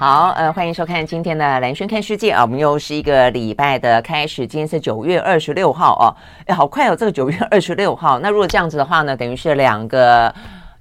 [0.00, 6.08] 好，呃，欢迎收看今天的兰萱看世界啊，我们又是一个礼拜的开始，今天是九月二十六号哦，
[6.46, 10.34] 哎，好快哦，这个九月二十六号，那如果这样子的话呢，等于是两个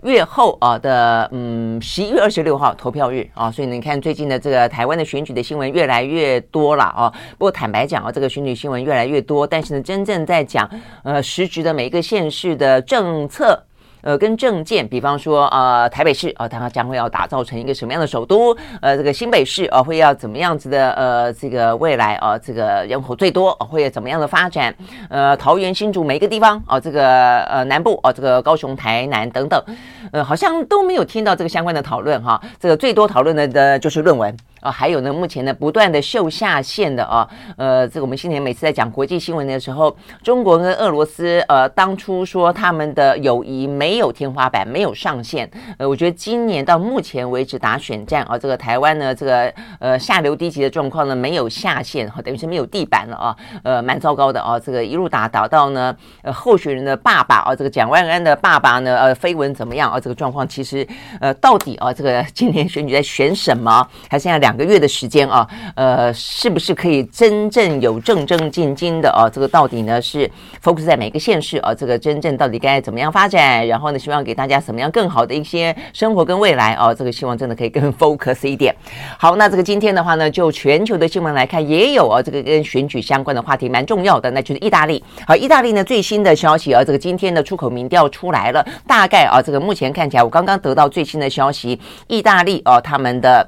[0.03, 10.65] 月后啊的，嗯，十一月二十六号投票日啊，所以你看最近的这个台湾的选举的新闻越来越多了啊，不过坦白讲啊，这个选举新闻越来越多，但是呢，真正在讲
[11.03, 13.65] 呃实质的每一个县市的政策。
[14.01, 18.55] 呃，跟政见，比方说，呃，台北市啊，它将会要打造成一个什么样的首都？
[18.81, 20.91] 呃，这个新北市啊，会要怎么样子的？
[20.91, 24.73] 呃，这个未来啊，这个人口最多会有怎么样的发展？
[25.09, 29.61] 呃，桃园、新竹每一个地方啊，这个呃南部啊，这个高雄、台南等等，
[30.11, 32.41] 呃，好像都没有听到这个相关的讨论哈。
[32.59, 34.35] 这个最多讨论的的就是论文。
[34.61, 59.97] 啊，还有呢，目前呢，不断的秀下限的啊，呃，这个我们新年每次在讲国际新闻的时候，中国跟俄罗斯，呃，当初说他们的友谊没有天花板，没有上限，呃，我觉得今年到目前为止打选战啊，这个台湾呢，这个呃下流低级的状况呢没有下限，等于是没有地板了啊，呃，蛮糟糕的啊，这个一路打打到呢，呃，候选人的爸爸啊，这个蒋万安的爸爸呢，呃，绯闻怎么样啊？
[59.97, 60.85] 这个状况其实，
[61.21, 63.87] 呃，到底啊，这个今年选举在选什么？
[64.09, 64.48] 还剩下两。
[64.49, 69.29] 两个月的时间啊，呃，是不是可以真正有正正经经的啊？
[69.31, 70.27] 这个到底呢是
[70.63, 71.71] focus 在每个县市啊？
[71.71, 73.67] 这个真正到底该怎么样发展？
[73.67, 76.91] 然后呢，希望给大家什么样更好的一些生活跟未来啊？
[76.91, 78.75] 这个希望真的可以更 focus 一点。
[79.19, 85.03] 好，那这个今天的话呢，就全球的新闻来看，也有啊，这个跟选举相关的话题蛮重要的，那就是意大利。
[85.27, 93.47] 好，意大利呢最新的消息啊，这个今天的出口民调出来了，大概啊，这个目前看起来，我刚刚得到最新的消息，意大利啊，他们的。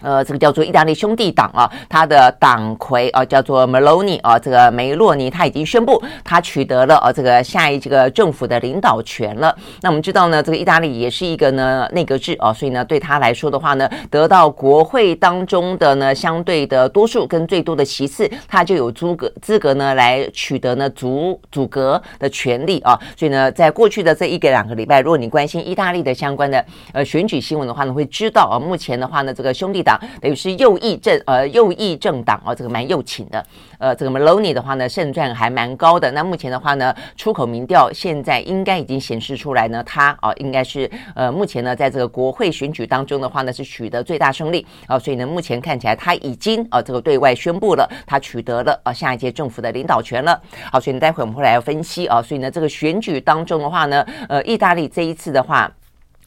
[0.00, 9.52] 呃，这个叫做意大利兄弟党啊，他的党魁啊叫做梅洛尼啊，这个梅洛尼他已经宣布他取得了啊这个下一这个政府的领导权了。
[9.80, 22.96] 那我们知道呢，这个意大利也是一个呢内阁制啊，所以呢对他来说的话呢，得到国会当中的呢相对的多数跟最多的席次，他就有资格资格呢来取得呢组组阁的权利啊。
[23.16, 29.84] 所以呢，在过去的这一个两个礼拜，如果你关心意大利的相关的呃选举新闻的话呢，会知道啊，目前的话呢，这个兄弟。
[29.88, 33.42] 党等于是右翼政呃右翼政党啊，这个蛮右倾的。
[33.78, 36.10] 呃，这个 Meloni 的话呢，胜算还蛮高的。
[36.10, 50.38] 那目前的话呢，出口民调现在应该已经显示出来呢，他啊应该是呃目前呢在这个国会选举当中的话呢是取得最大胜利啊，所以呢目前看起来他已经啊这个对外宣布了，他取得了啊下一届政府的领导权了。
[50.72, 55.70] 好，所以呢待会我们会来分析啊，所以呢这个选举当中的话呢，呃，意大利这一次的话。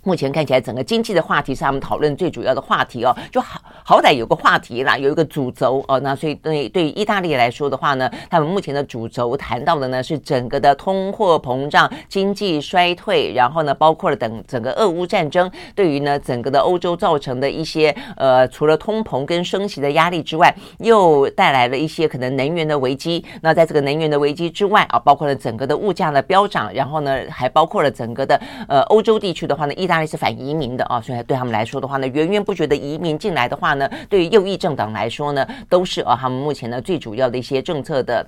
[0.03, 5.99] 目前看起来，整个经济的话题是他们讨论最主要的话题哦，就好好歹有个话题啦，有一个主轴哦。
[5.99, 23.23] 那所以对对于意大利来说的话呢，他们目前的主轴谈到的呢是整个的通货膨胀、经济衰退，然后呢包括了等整个俄乌战争对于呢整个的欧洲造成的一些呃除了通膨跟升息的压力之外，又带来了一些可能能源的危机。
[23.41, 38.25] 那在这个能源的危机之外啊，包括了整个的物价的飙涨，然后呢还包括了整个的呃欧洲地区的话呢，意大利是反移民的啊，所以对他们来说的话呢，源源不绝的移民进来的话呢，对于右翼政党来说呢，都是啊他们目前呢最主要的一些政策的。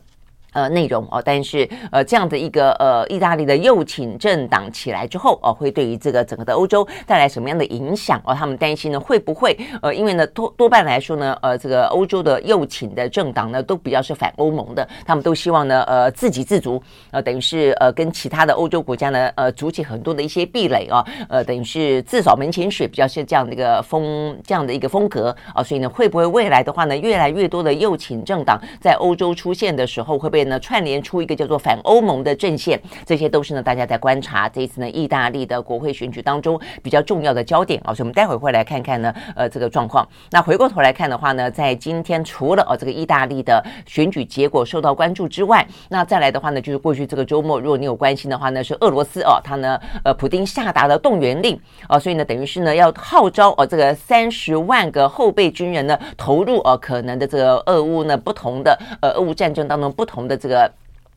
[0.53, 8.33] 呃，内容哦，但是呃，这样的一个呃，意大利的右倾政党起来之后哦，会对于这个整个的欧洲带来什么样的影响哦？
[8.33, 16.81] 他们担心呢，会不会呃，因为呢多多半来说呢，呃，这个欧洲的右倾的政党呢，都比较是反欧盟的，他们都希望呢，呃，自给自足，
[17.11, 40.07] 呃，等于是呃，跟其他的欧洲国家呢，呃，筑起很多的一些壁垒啊，呃，等于是自扫门前雪，比较是这样的一个风这样的一个风格啊，所以呢，会不会未来的话呢，越来越多的右倾政党在欧洲出现的时候，会不呢，串联出一个叫做反欧盟的阵线，这些都是呢大家在观察这一次呢意大利的国会选举当中比较重要的焦点啊，所以我们待会会来看看呢，呃，这个状况。
[40.31, 60.32] 那回过头来看的话呢，在今天除了哦这个意大利的选举结果受到关注之外，那再来的话呢，就是过去这个周末，如果你有关心的话呢，是俄罗斯哦，他呢呃普丁下达了动员令啊，所以呢等于是呢要号召哦这个三十万个后备军人呢投入哦可能的这个俄乌呢不同的呃俄乌战争当中不同的。
[60.37, 60.71] 这个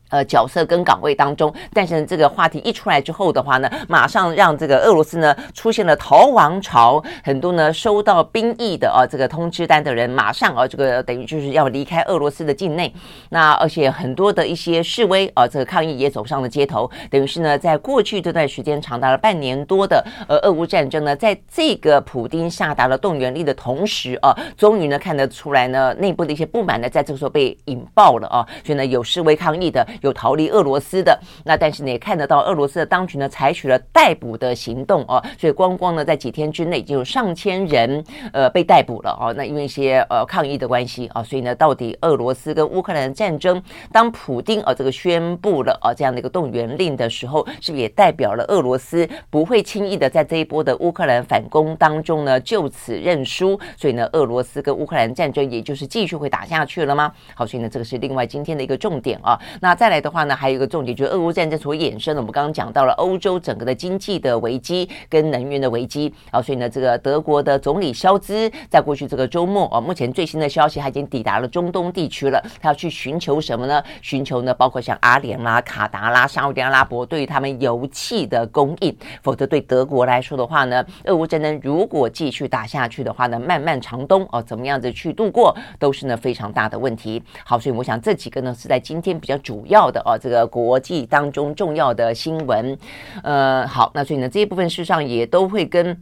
[0.09, 12.93] 呃，角色跟岗位当中，但是，这个话题一出来之后的话呢，马上让这个俄罗斯呢出现了逃亡潮，很多呢收到兵役的啊这个通知单的人，马上啊这个等于就是要离开俄罗斯的境内。
[13.29, 29.85] 那而且很多的一些示威啊，这个抗议也走上了街头，等于是呢，在过去这段时间长达了半年多的呃俄乌战争呢，在这个普丁下达了动员令的同时啊，终于呢看得出来呢，内部的一些不满呢，在这个时候被引爆了啊，所以呢有示威抗议的。
[30.01, 38.03] 有逃离俄罗斯的，那但是呢也看得到俄罗斯的当局呢采取了逮捕的行动哦，所以光光呢在几天之内已经有上千人
[38.33, 39.33] 呃被逮捕了哦。
[39.35, 43.61] 那因为一些呃抗议的关系啊，所以呢到底俄罗斯跟乌克兰的战争，
[43.91, 53.59] 当普丁啊这个宣布了啊这样的一个动员令的时候，是不是也代表了俄罗斯不会轻易的在这一波的乌克兰反攻当中呢就此认输？
[53.75, 57.11] 所以呢俄罗斯跟乌克兰战争也就是继续会打下去了吗？
[57.35, 59.39] 好，所以呢这个是另外今天的一个重点啊。
[59.61, 62.21] 那在再来的话呢，还有一个重点，就是俄乌战争所衍生的。
[62.21, 72.43] 我们刚刚讲到了欧洲整个的经济的危机跟能源的危机啊，所以呢，这个德国的总理肖兹在过去这个周末啊，目前最新的消息，他已经抵达了中东地区了。
[72.61, 73.81] 他要去寻求什么呢？
[74.01, 78.93] 寻求呢，包括像阿联啦、卡达啦、沙乌地阿拉伯对于他们油气的供应。
[79.23, 87.23] 否则，对德国来说的话呢，俄乌战争如果继续打下去的话呢，漫漫长冬哦，怎么样子去度过，都是呢非常大的问题。
[87.45, 89.76] 好，所以我想这几个呢是在今天比较主要。
[89.77, 92.75] 到的啊，这个国际当中重要的新闻，
[93.21, 95.95] 呃，好，那所以呢，这一部分事实上也都会跟。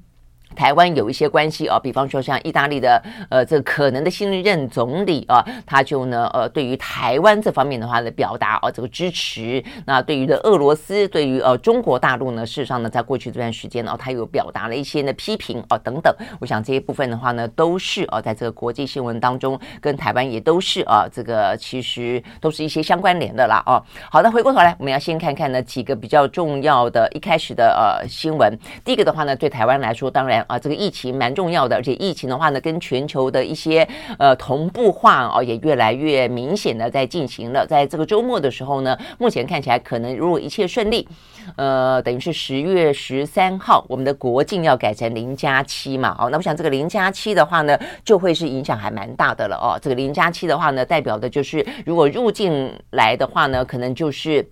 [0.56, 9.64] 台湾有一些关系啊，比方说像意大利的呃这个可能的新任总理啊，他就呢呃对于台湾这方面的话的表达啊这个支持。
[9.86, 16.16] 那对于的俄罗斯，对于呃中国大陆呢，事实上呢，在过去这段时间呢，他有表达了一些的批评啊等等。
[16.40, 23.84] 我想这一部分的话呢，都是啊在这个国际新闻当中，跟台湾也都是啊这个其实都是一些相关联的啦啊。
[24.10, 28.58] 好的，回过头来，我们要先看看呢几个比较重要的一开始的呃新闻。
[28.84, 30.45] 第一个的话呢，对台湾来说，当然。
[30.48, 33.88] 啊，这个疫情蛮重要的，而且疫情的话呢，跟全球的一些
[34.18, 37.66] 呃同步化啊，也越来越明显的在进行了。
[37.66, 41.08] 在这个周末的时候呢，目前看起来可能如果一切顺利，
[41.56, 46.16] 呃，等于是十月十三号，我们的国境要改成零加七嘛。
[46.20, 49.80] 哦，那我想这个零加七的话呢，就会是影响还蛮大的了哦。
[49.82, 54.48] 这个零加七的话呢，代表的就是如果入境来的话呢，可能就是。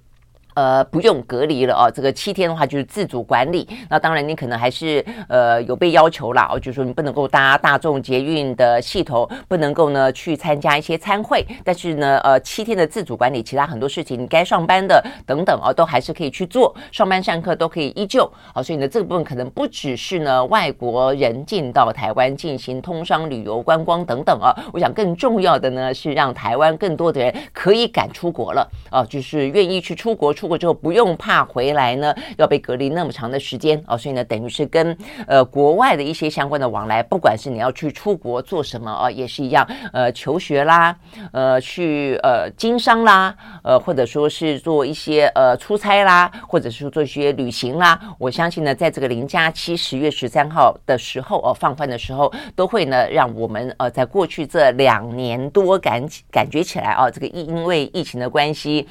[0.56, 1.92] 呃，不用隔离了哦。
[1.94, 3.68] 这个七天的话就是自主管理。
[3.90, 11.46] 那当然，你可能还是呃有被要求啦哦，就是说你不能够搭大众捷运的系统，不能够呢去参加一些餐会。
[11.64, 16.76] 但是呢，呃，七天的自主管理，其他很多事情你该上班的等等哦，都还是可以去做。
[16.92, 18.62] 上班上课都可以依旧啊。
[18.62, 24.54] 所以呢，这个部分可能不只是呢外国人进到台湾进行通商、旅游、观光等等啊。
[24.72, 30.34] 我想更重要的呢是让台湾更多的人可以敢出国了啊，就是愿意去出国。
[30.44, 40.94] 出国之后不用怕回来呢，要被隔离那么长的时间哦，所以呢，等于是跟呃国外的一些相关的往来，不管是你要去出国做什么啊，也是一样，呃，求学啦，
[41.32, 58.86] 呃，去呃经商啦，呃，或者说是做一些呃出差啦，或者是做一些旅行啦，我相信呢，在这个零加七十月十三号的时候哦，放宽的时候，都会呢让我们呃在过去这两年多感感觉起来啊，这个因为疫情的关系，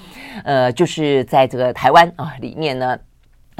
[0.45, 1.42] 呃，就是在。
[1.43, 2.97] 在这个台湾啊里面呢，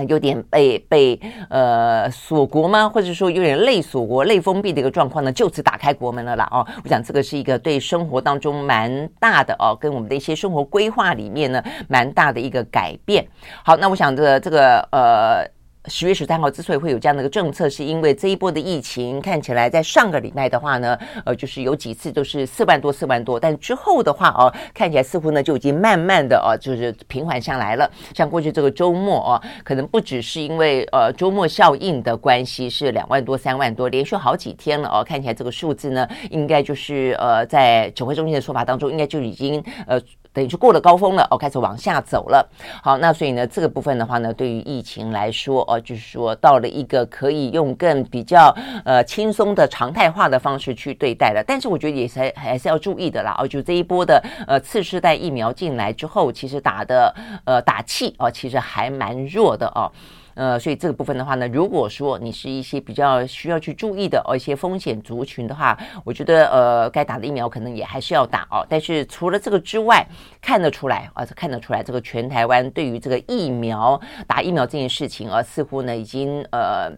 [0.07, 1.21] 有点被被
[1.51, 2.89] 呃锁国吗？
[2.89, 5.33] 或者说有点类锁国、内封闭的一个状况呢？
[5.33, 6.65] 就此打开国门了啦哦！
[6.85, 13.27] 我想这个是一个对生活当中蛮大的哦，跟我们的一些生活规划里面呢蛮大的一个改变。
[13.65, 15.62] 好，那我想这这个呃。
[15.87, 27.91] 十月十三号之所以会有这样的一个政策，是因为这一波的疫情看起来在上个礼拜的话呢，呃，就是有几次都是四万多、四万多，但之后的话哦，看起来似乎呢就已经慢慢的哦，就是平缓下来了。
[28.15, 40.01] 像过去这个周末哦，可能不只是因为呃周末效应的关系，是两万多、三万多，连续好几天了哦，看起来这个数字呢，应该就是呃在指挥中心的说法当中，应该就已经呃。
[40.33, 42.49] 等于是过了高峰了哦，开始往下走了。
[42.83, 51.45] 好，那所以呢，这个部分的话呢，对于疫情来说哦，就是说到了一个可以用更比较呃轻松的常态化的方式去对待了。
[51.47, 59.91] 但是我觉得也是还，是要注意的啦哦，就这一波的呃次世代疫苗进来之后，其实打的呃打气哦，其实还蛮弱的哦。
[60.35, 68.67] 呃，所以这个部分的话呢，如果说你是一些比较需要去注意的哦，一些风险族群的话，我觉得呃，该打的疫苗可能也还是要打哦。
[68.69, 70.07] 但是除了这个之外，
[70.41, 76.93] 看得出来啊，看得出来这个全台湾对于这个疫苗打疫苗这件事情啊，似乎呢已经呃。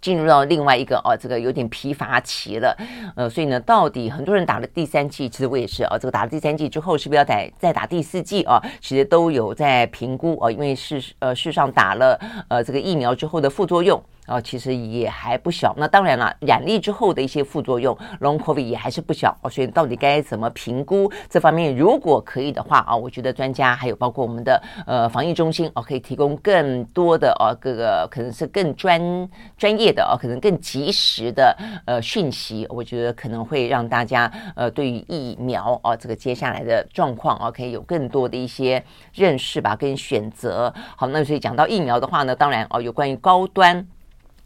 [0.00, 2.76] 进入到另外一个哦，这个有点疲乏期了，
[3.16, 8.62] 呃，所以呢，到底很多人打了第三剂，其实我也是哦，这个打了第三剂之后，是不是要再再打第四剂啊？
[8.80, 14.02] 其实都有在评估哦，因为是呃事实上打了呃这个疫苗之后的副作用。
[14.28, 15.74] 啊，其实也还不小。
[15.78, 19.36] 那当然了，染疫之后的一些副作用，Long COVID 也还是不小。
[19.50, 21.74] 所以到底该怎么评估这方面？
[21.74, 31.56] 如果可以的话啊，我觉得专家还有包括我们的呃防疫中心哦，可以提供更多的哦各个可能是更专专业的哦，可能更及时的
[31.86, 32.66] 呃讯息。
[32.68, 40.72] 我觉得可能会让大家呃对于疫苗哦这个接下来的状况哦，可以有更多的一些认识吧，跟选择。
[40.96, 43.86] 好，那所以讲到疫苗的话呢，当然哦有关于高端。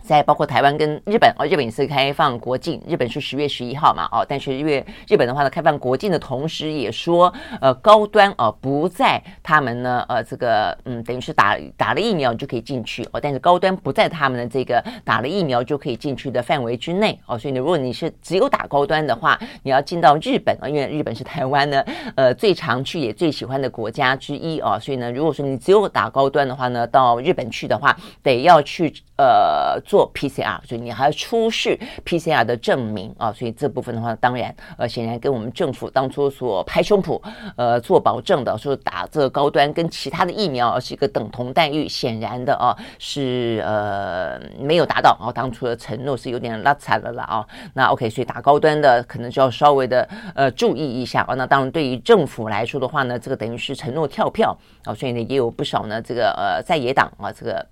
[0.02, 21.84] 在包括台湾跟日本哦，日本也是开放国境，日本是十月十一号嘛哦，但是因为日本的话呢，开放国境的同时也说，呃，高端哦、不在他们呢呃这个嗯等于是打打了疫苗就可以进去哦，但是高端不在他们的这个打了疫苗就可以进去的范围之内哦，所以呢，如果你是只有打高端的话，你要进到日本啊，因为日本是台湾呢
[22.16, 29.80] 呃最常去也最喜欢的国家之一哦，所以呢，如果说你只有打高端的话呢，到日本去的话，得要去呃。
[29.92, 37.20] 做 PCR，所以你还要出示 PCR 的证明啊，所以这部分的话，当然呃，显然跟我们政府当初所拍胸脯
[37.56, 47.46] 呃做保证的，说打这个高端跟其他的疫苗是一个等同待遇，显然的啊是呃没有达到啊，当初的承诺是有点拉惨了了啊。
[47.74, 51.34] 那 OK，所以打高端的可能就要稍微的呃注意一下啊。
[51.34, 54.56] 那当然，对于政府来说的话呢，这个等于是承诺跳票
[54.86, 57.66] 啊，所以呢也有不少呢这个呃在野党啊这个。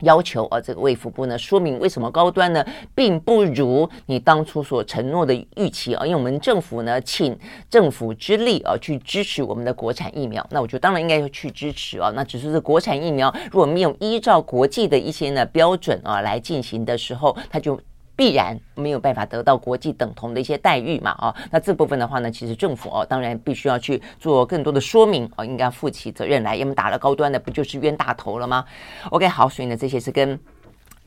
[0.00, 2.64] 要求啊，这个卫福部呢说明为什么高端呢
[2.94, 6.06] 并不如你当初所承诺的预期啊？
[6.06, 7.36] 因为我们政府呢请
[7.68, 12.12] 政府之力啊去支持我们的国产疫苗，那我觉得当然应该要去支持啊。
[12.14, 17.80] 那只是这国产疫苗如果没有依照国际的一些呢标准啊来进行的时候，它就。
[18.18, 21.16] 必然没有办法得到国际等同的一些待遇嘛？
[21.20, 26.56] 哦，那这部分的话呢，其实政府哦，当然必须要去做更多的说明哦，应该负起责任来。
[26.56, 28.64] 因为打了高端的，不就是冤大头了吗
[29.10, 30.36] ？OK，好，所以呢，这些是跟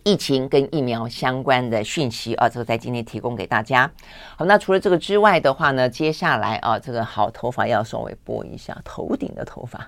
[0.03, 3.91] 疫情跟疫苗相关的讯息啊，这个在今天提供给大家。
[4.38, 9.86] 好，那除了这个之外的话呢，接下来啊，这个好头发要稍微拨一下，头顶的头发。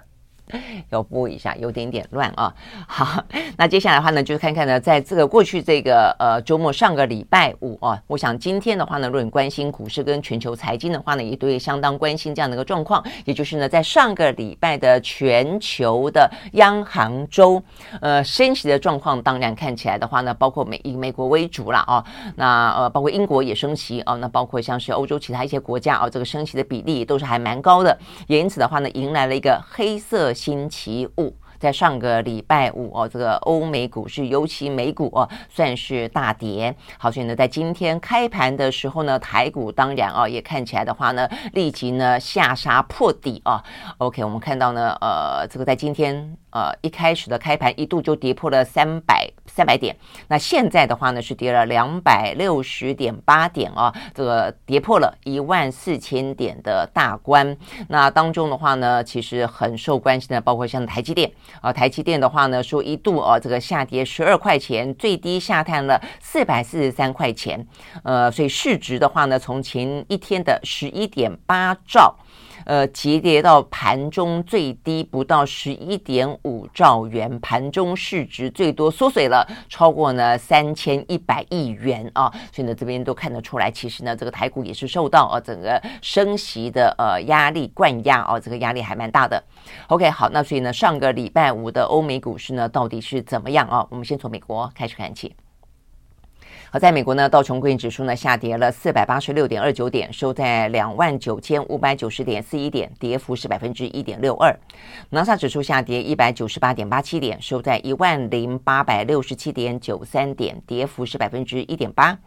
[0.90, 2.54] 要播一下，有点点乱啊。
[2.88, 3.24] 好，
[3.58, 13.04] 那接下来的话呢，就是看看呢，在这个过去这个呃周末，上个礼拜五啊，我想今天的话呢，如果你关心股市跟全球财经的话呢，也都会相当关心这样的一个状况。
[13.26, 17.64] 也就是呢，在上个礼拜的全球的央行周，
[18.02, 22.04] 呃，升息的状况，当然看起来的话呢，包括美以美国为主了啊。
[22.36, 27.98] 那呃，包括英国也升息啊，那包括像是欧洲其他一些国家啊，这个升息的比例都是还蛮高的。
[28.28, 30.33] 也因此的话呢，迎来了一个黑色。
[30.34, 36.76] 星期五，在上个礼拜五哦，这个欧美股市，尤其美股哦，算是大跌。
[36.98, 43.64] 好，所以呢，在今天开盘的时候呢，台股当然啊，也看起来的话呢，立即呢下杀破底啊。
[44.00, 46.36] OK，我们看到呢，呃，这个在今天。
[46.54, 57.58] 呃，一开始的开盘一度就跌破了三百三百点，那现在的话呢是跌了两百六十点八点啊，这个跌破了一万四千点的大关。
[57.88, 67.66] 那当中的话呢，其实很受关心的，包括像台积电呃，台积电的话呢，说一度哦这个下跌十二块钱，最低下探了四百四十三块钱，
[68.04, 72.16] 呃，所以市值的话呢，从前一天的十一点八兆。
[72.66, 89.44] 呃，急跌到盘中最低不到十一点五兆元，盘中市值最多缩水了超过呢三千一百亿元啊，所以呢这边都看得出来，其实呢这个台股也是受到啊整个升息的呃压力灌压啊，这个压力还蛮大的。
[89.88, 93.86] OK，好，那所以呢上个礼拜五的欧美股市呢到底是怎么样啊？
[93.90, 95.36] 我们先从美国开始看起。
[96.74, 104.52] 好，在美国呢，道琼工业指数呢下跌了四百八十六点二九点，收在两万九千五百九十点四一点，跌幅是百分之一点六二。
[105.12, 112.18] 纳斯达克指数下跌一百九十八点八七点，收在一万零八百六十七点九三点，跌幅是百分之一点八。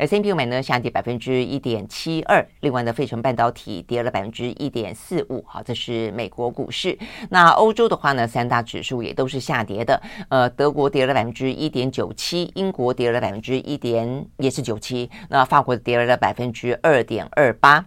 [0.00, 2.44] S&P 五百呢下跌百分之一点七二。
[2.58, 5.44] 另外呢，费城半导体跌了百分之一点四五。
[5.46, 6.98] 好，这是美国股市。
[7.30, 10.02] 那欧洲的话呢，三大指数也都是下跌的。
[10.28, 13.91] 呃，德国跌了百分之一点九七，英国跌了百分之一点。
[14.38, 17.84] 也是九七，那法国跌了百分之二点二八。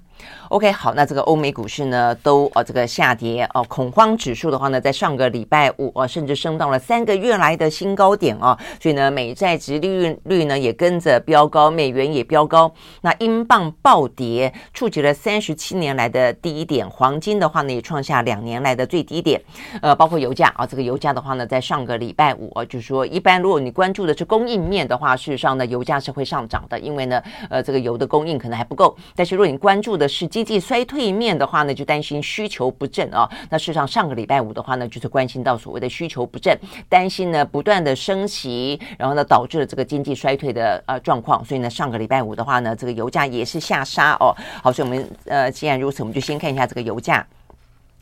[0.50, 19.42] OK，好，那这个欧美股市呢都呃这个下跌哦，恐慌指数的话呢，在上个礼拜五啊，甚至升到了三个月来的新高点啊，所以呢，美债殖利率率呢也跟着飙高，美元也飙高，那英镑暴跌，触及了三十七年来的低点，黄金的话呢也创下两年来的最低点，
[19.82, 33.30] 呃，包括油价啊，这个油价的话呢，在上个礼拜五啊，就是说一般如果你关注的是供应面的话，事实上呢，油价是会上涨的，因为呢，呃，这个油的供应可能还不够，但是如果你关注的是经济衰退面的话呢，就担心需求不振啊。
[33.50, 36.58] 那事实上，上个礼拜五的话呢，就是关心到所谓的需求不振，
[36.90, 41.44] 担心呢不断的升息，然后呢导致了这个经济衰退的呃状况。
[41.46, 44.36] 所以呢，上个礼拜五的话呢，这个油价也是下杀哦。
[44.64, 47.26] 好，所以我们呃既然如此，我们就先看一下这个油价。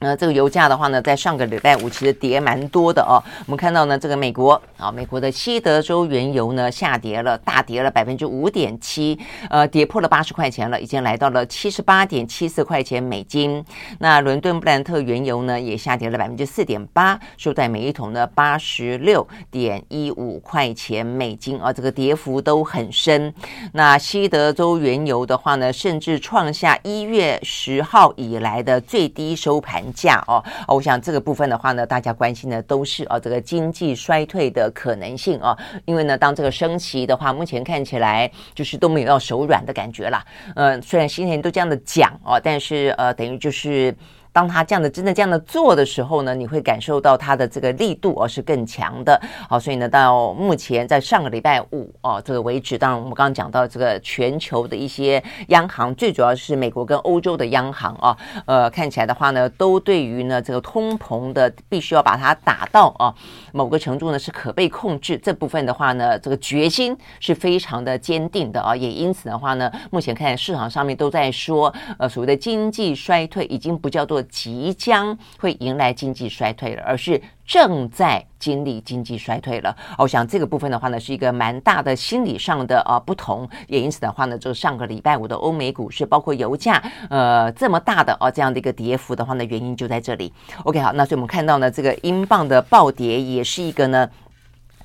[0.03, 3.24] 呃，这个油价的话呢，在上个礼拜五其实跌蛮多的哦。
[3.45, 9.17] 我们看到呢，这个美国啊，美国的西德州原油呢下跌了，大跌了百分之五点七，
[9.50, 13.63] 呃，跌破了八十块钱了，已经来到了七十八点七四块钱美金。
[14.00, 23.33] 那伦敦布兰特原油呢也下跌了百分之四点八，收在每一桶呢八十六点一五块钱美金啊，这个跌幅都很深。
[23.72, 40.25] 那西德州原油的话呢，甚至创下一月十号以来的最低收盘价哦，我想这个部分的话呢，大家关心的都是啊这个经济衰退的可能性啊，因为呢，当这个升息的话，目前看起来就是都没有要手软的感觉啦。
[40.55, 43.95] 嗯，虽然新年都这样的讲哦，但是呃，等于就是。
[44.33, 49.17] 当他这样的真的这样的做的时候呢，你会感受到他的这个力度哦是更强的。
[49.47, 63.13] 好，所以呢，到目前在上个礼拜五哦这个为止，当然我们刚刚讲到这个全球的一些央行，最主要是美国跟欧洲的央行啊，呃，看起来的话呢，都对于呢这个通膨的必须要把它打到啊
[63.53, 68.75] 某个程度呢是可被控制这部分的话呢，这个决心是非常的坚定的啊。
[68.75, 74.22] 也因此的话呢，目前看市场上面都在说，呃，所谓的经济衰退已经不叫做。
[74.33, 79.75] 即将会迎来经济衰退了，而是正在经历经济衰退了。
[79.97, 90.31] 我想这个部分的话呢，是一个蛮大的心理上的呃不同，也因此的话呢，就上个礼拜五的欧美股市，包括油价，呃这么大的哦这样的一个跌幅的话呢，原因就在这里。
[90.63, 94.09] OK，好，那所以我们看到呢，这个英镑的暴跌也是一个呢。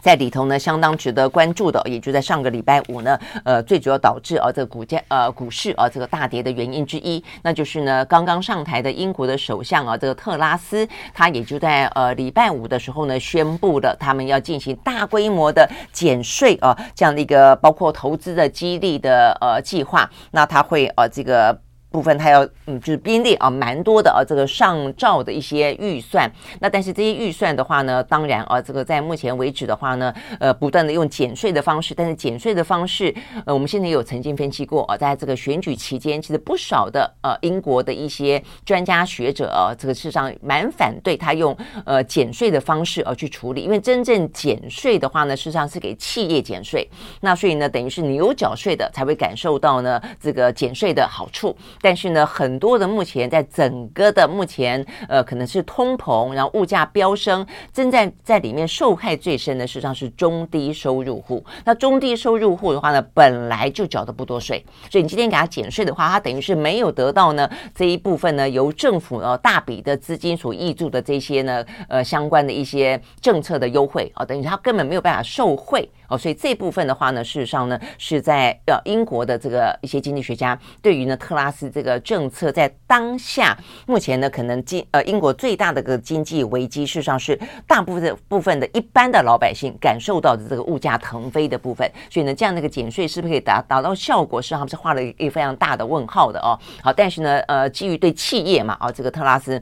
[0.01, 21.59] 在里头呢，相当值得关注的，也就在上个礼拜五呢，呃，最主要导致啊这个股价呃股市啊这个大跌的原因之一，那就是呢刚刚上台的英国的首相啊这个特拉斯，他也就在呃礼拜五的时候呢宣布了他们要进行大规模的减税啊这样的一个包括投资的激励的呃计划，那他会呃这个。
[21.91, 26.31] 部分它要嗯，就是编列啊，蛮多的啊，这个上兆的一些预算。
[26.61, 31.95] 那但是这些预算的话呢，当然啊，这个在目前为止的话呢，呃，不断的用减税的方式。
[31.95, 33.15] 但是减税的方式，
[33.47, 46.87] 呃，我们现在有曾经分析过啊，在这个选举期间，其实不少的呃英国的一些专家学者啊，这个事实上蛮反对他用呃减税的方式而去处理，因为真正减税的话呢，事实上是给企业减税。
[47.23, 51.57] 那所以呢，等于是你有缴税的才会感受到呢这个减税的好处。
[51.89, 61.43] 但是呢，很多的目前在整个的目前，呃，可能是通膨，然后物价飙升，正在在里面受害最深的事，实上是中低收入户。
[61.65, 75.91] 那中低收入户的话呢，本来就缴的不多税，所以你今天给他减税的话，他等于是没有得到呢这一部分呢由政府呃大笔的资金所挹注的这些呢呃相关的一些政策的优惠啊，等于他根本没有办法受惠。
[76.11, 91.91] 哦，所以这部分的话呢，事实上呢，是在呃英国的这个一些经济学家对于呢特拉斯这个政策在当下目前呢，可能经呃英国最大的个经济危机，事实上是大部分的部分的一般的老百姓感受到的这个物价腾飞的部分。
[92.11, 94.41] 所以呢，这样的一个减税是不是可以达达到效果？
[94.41, 96.59] 实际上是画了一个非常大的问号的哦。
[96.83, 99.61] 好，但是呢，呃，基于对企业嘛，啊、这个特拉斯。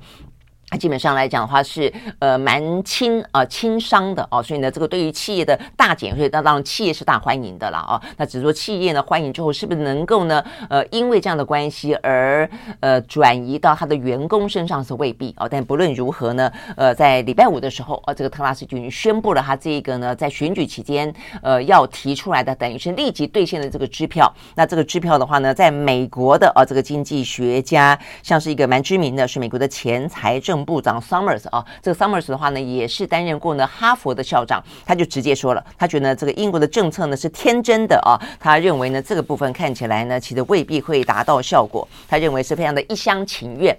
[0.73, 8.03] 那基本上来讲的话是呃蛮轻啊轻伤的哦，所以呢这个对于企业的大减税，那当然企业是大欢迎的了啊。
[8.17, 12.51] 那只是说企业呢欢迎之后，是不是能够呢呃因为这样的关系而
[12.81, 15.49] 呃转移到他的员工身上是未必哦。
[15.49, 24.35] 但不论如何呢，呃在礼拜五的时候啊，这个特拉斯就已经宣布了他这个呢在选举期间呃要提出来的等于是立即兑现的这个支票。
[24.57, 30.56] 那这个支票的话呢，在美国的啊这个经济学家像是一个蛮知名的是美国的前财政。
[30.65, 43.77] 部长 Summers 啊，这个 Summers 的话呢，也是担任过呢哈佛的校长，他就直接说了，他觉得这个英国的政策呢是天真的啊，他认为呢这个部分看起来呢其实未必会达到效果，他认为是非常的一厢情愿。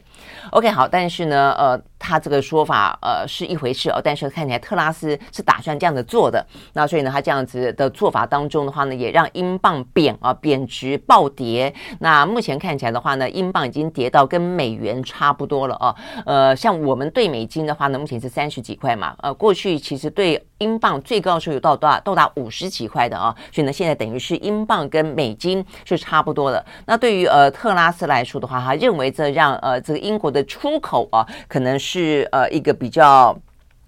[0.52, 11.74] OK，好，但是呢，呃，他这个说法呃是一回事哦，但是看起来特拉斯是打算这样子做的，那所以呢，他这样子的做法当中的话呢，也让英镑贬啊贬值暴跌。
[12.00, 15.96] 那目前看起来的话呢，英镑已经跌到跟美元差不多了哦。
[16.26, 22.00] 呃，像我们兑美金的话呢，目前是三十几块嘛，呃，过去其实兑英镑最高时候有到多少？
[22.02, 26.64] 到达五十几块的啊，所以呢，现在等于是英镑跟美金是差不多的。
[26.86, 33.38] 那对于呃特拉斯来说的话，他认为这让呃这个英国的出口啊，可能是呃一个比较。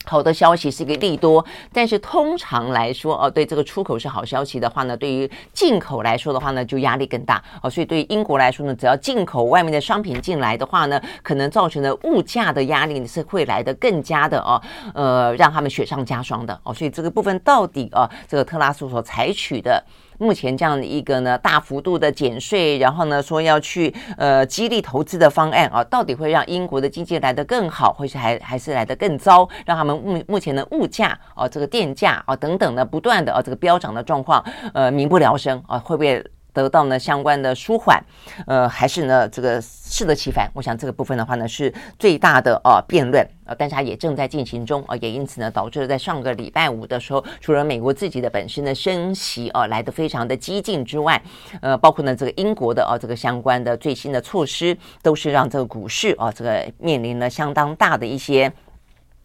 [0.06, 7.70] 好的消息是一个利多，但是通常来说，哦，对这个出口是好消息的话呢，对于进口来说的话呢，就压力更大哦。
[7.70, 14.60] 所以对于英国来说呢，只要进口外面的商品进来的话呢，可能造成的物价的压力是会来得更加的哦，
[14.96, 16.74] 呃，让他们雪上加霜的哦。
[16.74, 19.84] 所以这个部分到底啊，这个特拉斯所采取的。
[20.20, 29.48] 目前这样的一个呢，大幅度的减税，然后呢说要去呃激励投资的方案啊，到底会让英国的经济来得更好，或是还还是来得更糟？
[29.66, 36.24] 让他们目目前的物价啊，这个电价啊等等呢不断的啊这个飙涨的状况，呃民不聊生啊，会不会？
[36.62, 38.04] 得到呢相关的舒缓，
[38.46, 40.50] 呃，还是呢这个适得其反？
[40.54, 51.22] 我想这个部分的话呢是最大的呃辩论呃，但是它也正在进行中啊、也因此呢导致了在上个礼拜五的时候，除了美国自己的本身的升息啊、呃、来得非常的激进之外，
[51.62, 58.52] 呃，包括呢这个英国的啊、这个相关的最新的措施，都是让这个股市啊、这个面临了相当大的一些。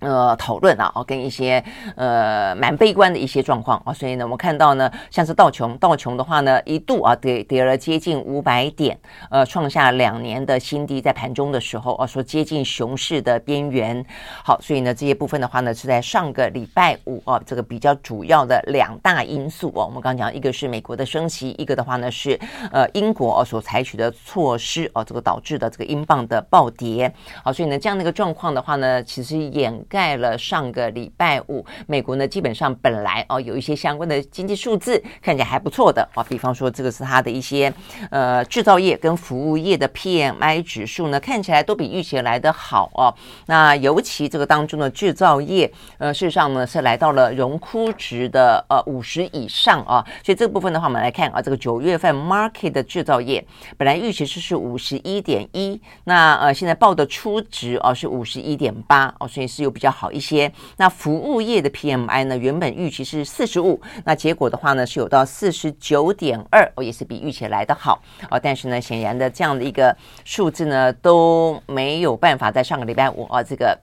[0.04, 1.62] 呃，讨论啊，跟一些
[1.96, 8.98] 呃蛮悲观的一些状况啊，所以呢，我们看到呢，像是道琼，道琼的话呢，一度啊跌跌了接近五百点，
[9.30, 14.04] 呃，创下两年的新低，在盘中的时候啊，说接近熊市的边缘。
[14.44, 19.86] 好，所以呢，这些部分的话呢，是在上个礼拜五啊，这个比较主要的两大因素哦、啊。
[19.86, 22.38] 我们刚刚讲，一个是美国的升息，一个的话呢是
[22.70, 27.12] 呃英国所采取的措施啊，这个导致的这个英镑的暴跌。
[27.42, 37.72] 好，所以呢，这样的一个状况的话呢，其实掩盖了上个礼拜五，美国呢基本上本来哦有一些相关的经济数字看起来还不错的啊，比方说这个是它的一些
[38.10, 43.14] 呃制造业跟服务业的 PMI 指数呢看起来都比预期来的好哦。
[43.46, 59.70] 那尤其这个当中的制造业呃事实上呢是来到了荣枯值的呃五十以上啊，所以这个部分的话我们来看啊，这个九月份 market 的制造业本来预期是是五十一点一，那呃现在报的初值啊是五十一点八哦，所以是有。
[59.74, 60.50] 比较好一些。
[60.78, 68.40] 那服务业的 PMI 呢，原本预期是四十五，那结果的话呢，是有到四十九点二，哦，也是比预期来的好哦。
[68.42, 73.78] 但是呢，显然的这样的一个数字呢，都没有办法在上个礼拜五啊，这个。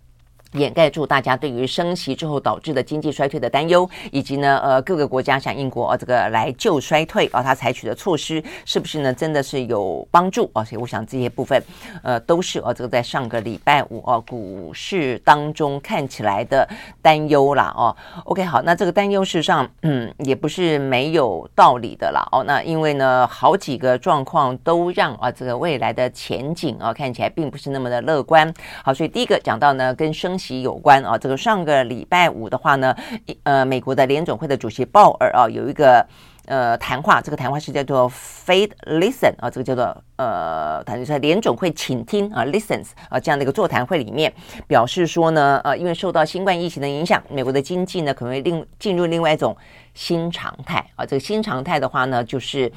[0.54, 10.64] 掩盖住大家对于升息之后导致的经济衰退的担忧，以及呢，呃，各个国家像英国啊，这个来救衰退啊，它采取的措施是不是呢，真的是有帮助啊？
[10.64, 11.62] 所以我想这些部分，
[12.04, 16.68] 呃，都是啊，这个在上个礼拜五啊，股市当中看起来的
[17.02, 17.74] 担忧啦。
[17.78, 17.96] 哦。
[18.26, 22.28] OK，好，那这个担忧事实上，嗯，也不是没有道理的啦。
[22.32, 28.54] 哦，那因为呢，好几个状况都让啊，这个未来的前景啊，看起来并不是那么的乐观。
[28.84, 32.96] 好，所以第一个讲到呢，跟升其有关啊，这个上个礼拜五的话呢，
[33.44, 36.04] 呃，美国的联总会的主席鲍尔啊，有一个
[36.46, 44.34] 呃谈话，这个谈话是叫做 Fed Listen 啊，这个叫做呃，等于说联总会请听啊，listens 啊这样的一个座谈会里面
[44.66, 49.56] 表示说呢，呃，因为受到新冠疫情的影响，美国的经济呢可能会另进入另外一种
[49.94, 52.72] 新常态啊，这个新常态的话呢就是。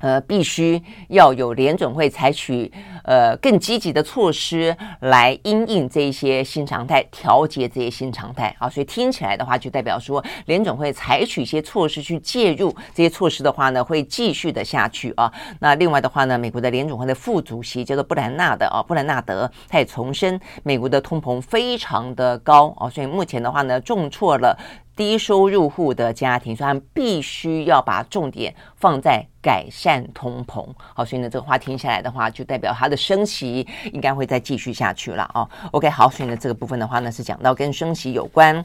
[0.00, 2.70] 呃，必须要有联准会采取
[3.04, 8.68] 呃更积极的措施来因应这一些新常态，调节这些新常态啊。
[8.68, 15.32] 所以听起来的话，就代表说联准会采取一些措施去介入这些措施的话呢，会继续的下去啊。
[15.60, 24.56] 那另外的话呢，美国的联准会的副主席叫做布兰纳的啊，布兰纳德他也重申，美国的通膨非常的高啊，所以目前的话呢，重挫了。
[24.98, 30.66] 低收入户的家庭，所以他们必须要把重点放在改善通膨。
[30.92, 35.48] 好，所以呢，这个话听下来的话，就代表它的升息应该会再继续下去了哦。
[35.70, 38.64] OK，好，所以呢，这个部分的话呢，是讲到跟升息有关。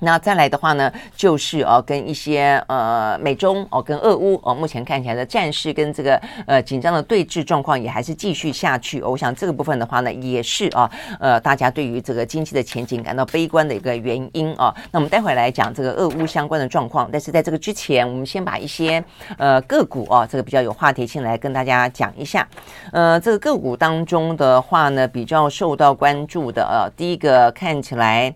[0.00, 9.00] 那再来的话呢，就是哦，跟一些呃美中哦，跟俄乌哦，目前看起来的战事跟这个呃紧张的对峙状况也还是继续下去。
[9.00, 14.74] 我想这个部分的话呢，也是啊呃大家对于这个经济的前景感到悲观的一个原因啊。
[14.90, 19.02] 那我们待会来讲这个俄乌相关的状况，但是在这个之前，我们先把一些
[19.38, 22.46] 呃个股啊，这个比较有话题性来跟大家讲一下。
[22.92, 28.34] 呃，这个个股当中的话呢，比较受到关注的呃，第一个看起来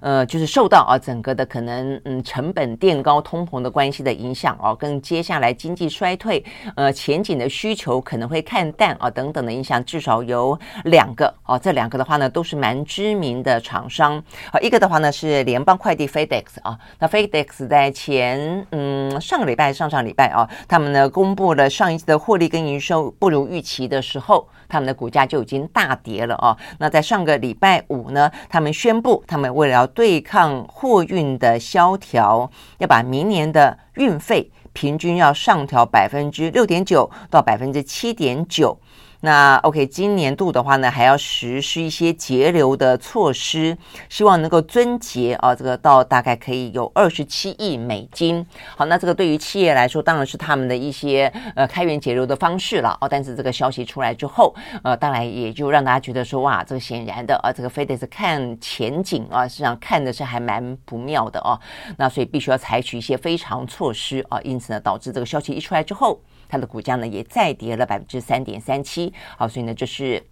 [0.00, 0.99] 呃就是受到啊。
[1.00, 6.44] 整个的可能嗯成本垫高、通膨的关系的影响哦，跟接下来经济衰退
[6.76, 14.22] 呃前景的需求可能会看淡啊等等的影响，至少有两个哦，这两个的话呢都是蛮知名的厂商。
[14.52, 26.56] 啊，一个的话呢是联邦快递 FedEx 啊，那 FedEx 在前嗯上个礼拜、上上礼拜啊，他们呢公布了上一次的获利跟营收不如预期的时候，他们的股价就已经大跌了哦。
[26.78, 38.78] 那在上个礼拜五呢，他们宣布，他们为了要对抗货运的萧条，要把明年的运费平均要上调百分之六点九到百分之七点九。
[39.22, 43.76] 那 OK，今年度的话呢，还要实施一些节流的措施，
[44.08, 48.46] 希望能够撙节啊，这个到大概可以有二十七亿美金。
[48.74, 53.06] 好，那这个对于企业来说，当然是他们的一些呃开源节流的方式了哦。
[53.06, 61.60] 但是这个消息出来之后，呃，当然也就让大家觉得说，哇，这个显然的啊，这个非得是看前景啊，实际上看的是还蛮不妙的哦。
[61.98, 66.18] 那所以必须要采取一些非常措施啊，因此呢，导致这个消息一出来之后。
[66.50, 70.22] 它的股价呢也再跌了百分之三点三七，好，所以呢这是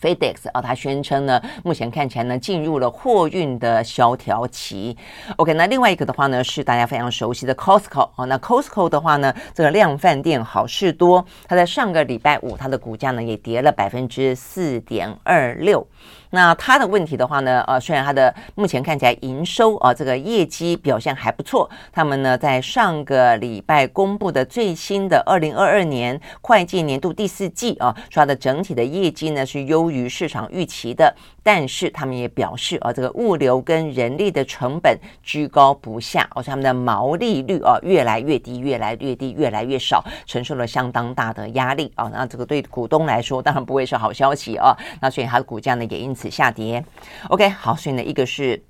[0.00, 4.96] FedEx 啊，它宣称呢目前看起来呢进入了货运的萧条期。
[5.36, 15.86] OK，那另外一个的话呢是大家非常熟悉的 Costco 啊，那 Costco 的话呢这个量贩店好事多，它在上个礼拜五它的股价呢也跌了百分之四点二六。
[16.34, 42.10] 那它的问题的话呢，呃，虽然它的目前看起来营收啊，这个业绩表现还不错，他们呢在上个礼拜公布的最新的二零二二年会计年度第四季啊，说它的整体的业绩呢是优于市场预期的，但是他们也表示啊，这个物流跟人力的成本居高不下，而且他们的毛利率啊越来越低，越来越低，越来越少，承受了相当大的压力啊。
[42.10, 44.74] 那这个对股东来说当然不会是好消息啊。
[45.02, 46.21] 那所以它的股价呢也因此。
[46.30, 46.84] 下跌
[47.28, 48.62] ，OK，好，所以呢，一个是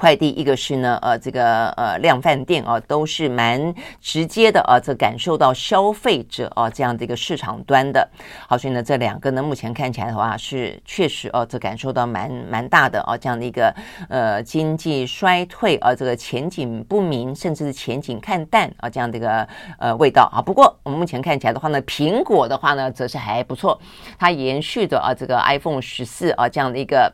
[0.00, 8.08] 快递，一个是呢，呃，这个呃量贩店啊，都是蛮直接的啊，这感受到消费者啊这样的一个市场端的，
[8.48, 13.74] 好，所以呢，这两个呢，目前看起来的话是确实哦，这感受到蛮蛮大的啊，这样的一个
[14.08, 19.46] 呃经济衰退啊，这个前景不明，甚至是前景看淡啊，这样的一个
[19.78, 20.40] 呃味道啊。
[20.40, 23.78] 不过我们目前看起来的话呢，苹果的话呢，则是还不错，
[24.18, 27.12] 它延续着啊这个 iPhone 十四啊这样的一个。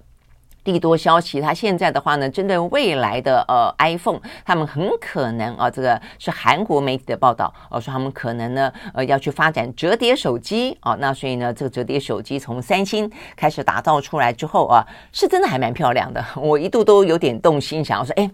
[0.67, 18.31] 利多消息，它现在的话呢，针对未来的呃 iPhone，他们很可能啊，这个是韩国媒体的报道，哦、说他们可能呢，呃，要去发展折叠手机啊，那所以呢，这个折叠手机从三星开始打造出来之后啊，是真的还蛮漂亮的， 我一度都有点动心，想要说，哎，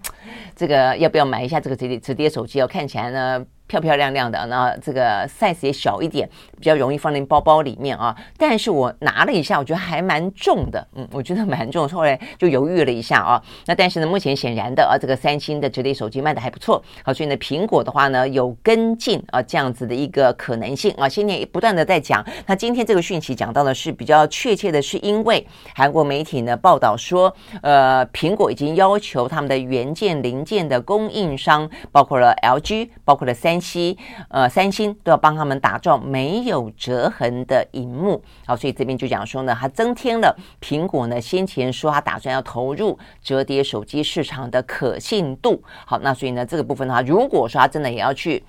[0.57, 3.45] 这个要不要买一下这个折叠折叠手机哦、看起来呢。
[3.73, 8.15] 漂漂亮亮的，那这个 size 也小一点，比较容易放进包包里面啊。
[8.37, 13.43] 但是我拿了一下，我觉得还蛮重的，嗯，我觉得蛮重，后来就犹豫了一下啊。
[13.65, 21.09] 那但是呢，目前显然的啊，这个三星的折叠手机卖的还不错，好，所以呢，苹果的话呢有跟进啊这样子的一个可能性啊。
[21.09, 33.62] 现在不断的在讲，那今天这个讯息讲到的是比较确切的，是因为韩国媒体呢报道说，呃，苹果已经要求他们的元件零件的供应商，包括了 LG，包括了三。
[33.63, 33.97] 七
[34.29, 45.63] 呃，三星都要帮他们打造没有折痕的荧幕，好，所以这边就讲说呢，它增添了苹果呢先前说它打算要投入折叠手机市场的可信度。
[45.87, 48.43] 好，那所以呢这个部分的话，如果说它真的也要去。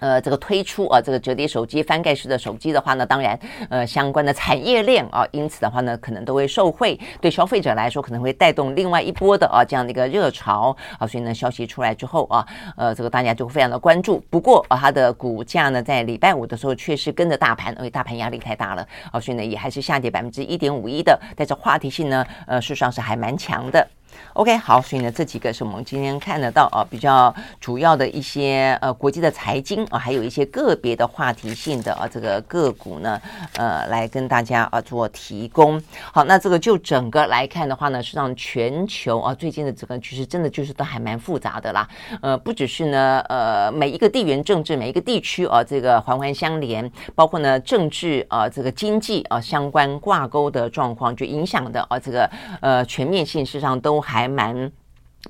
[0.00, 14.20] 呃，这个推出啊，这个折叠手机、翻盖式的手机的话呢，当然，呃，相关的产业链啊，因此的话呢，可能都会受惠，对消费者来说可能会带动另外一波的啊这样的一个热潮啊，所以呢，消息出来之后啊，呃，这个大家就非常的关注。
[14.30, 23.86] 不过啊，它的股价呢，在礼拜五的时候确实跟着大盘，因为大盘压力太大了啊，所以呢，也还是下跌百分之一点五一的，但是话题性呢，呃，事实上是还蛮强的。
[24.34, 33.20] OK，好，所以呢，这几个是我们今天看得到啊，比较主要的一些呃国际的财经啊，还有一些个别的话题性的啊这个个股呢，
[33.56, 35.82] 呃，来跟大家啊做提供。
[36.12, 41.86] 好，那这个就整个来看的话呢，实际上全球啊最近的整个局势真的就是都还蛮复杂的啦。
[42.22, 53.99] 呃，不只是呢，呃，每一个地缘政治，每一个地区啊，这个环环相连，包括呢政治啊，这个经济啊相关挂钩的状况，就影响的啊这个呃全面性，事实上都。
[54.00, 54.70] 还蛮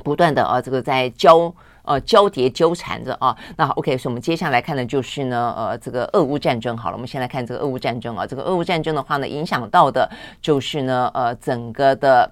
[0.04, 1.52] 不断的啊，这个在交
[1.82, 3.36] 呃交叠纠缠着啊。
[3.56, 6.76] 那好，OK，所以我们接下来看的就是呢，呃，这个俄乌战争。
[6.76, 8.26] 好了，我们先来看这个俄乌战争啊。
[8.26, 10.08] 这个俄乌战争的话呢，影响到的
[10.40, 12.30] 就是呢，呃，整个的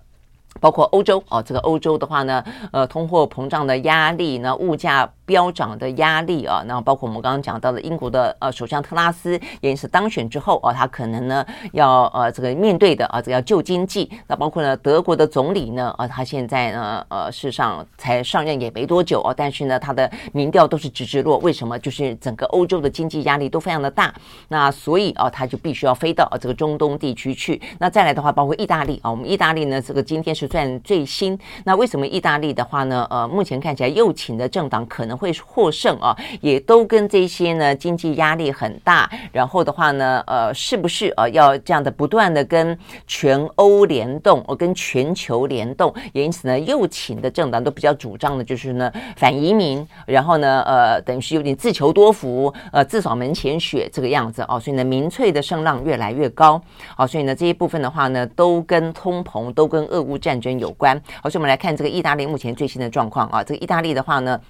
[0.61, 14.11] 包括欧洲哦，这个欧洲的话呢，呃，通货膨胀的压力呢，物价飙涨的压力啊，那包括我们刚刚讲到的英国的呃首相特拉斯也是当选之后啊，他可能呢要呃这个面对的啊，这个要救经济。
[14.27, 21.39] 那包括呢德国的总理呢啊，他现在呢呃事实上才上任也没多久啊，但是呢他的民调都是直直落。
[21.39, 21.79] 为什么？
[21.79, 24.13] 就是整个欧洲的经济压力都非常的大，
[24.49, 27.61] 那所以啊他就必须要飞到啊这个中东地区去。
[27.79, 30.48] 那再来的话，包括意大利啊，我们意大利呢这个今天是。
[30.49, 33.07] 算最新，那为什么意大利的话呢？
[33.11, 45.95] 呃，目前看起来右倾的政党可能会获胜啊，也都跟这些呢经济压力很大，然后的话呢，呃，是不是啊要这样的不断的跟全欧联动，呃，跟全球联动？
[46.13, 56.61] 也因此呢，右倾的政党都比较主张的就是呢反移民，然后呢，呃，等于是有点自求多福，呃，自扫门前雪这个样子哦，所以呢，民粹的声浪越来越高
[56.97, 63.43] 啊，所以呢，这一部分的话呢，都跟通膨，都跟俄乌战争有关，好，所以我们来看这个意大利目前最新的状况啊。
[63.43, 64.41] 这个意大利的话呢，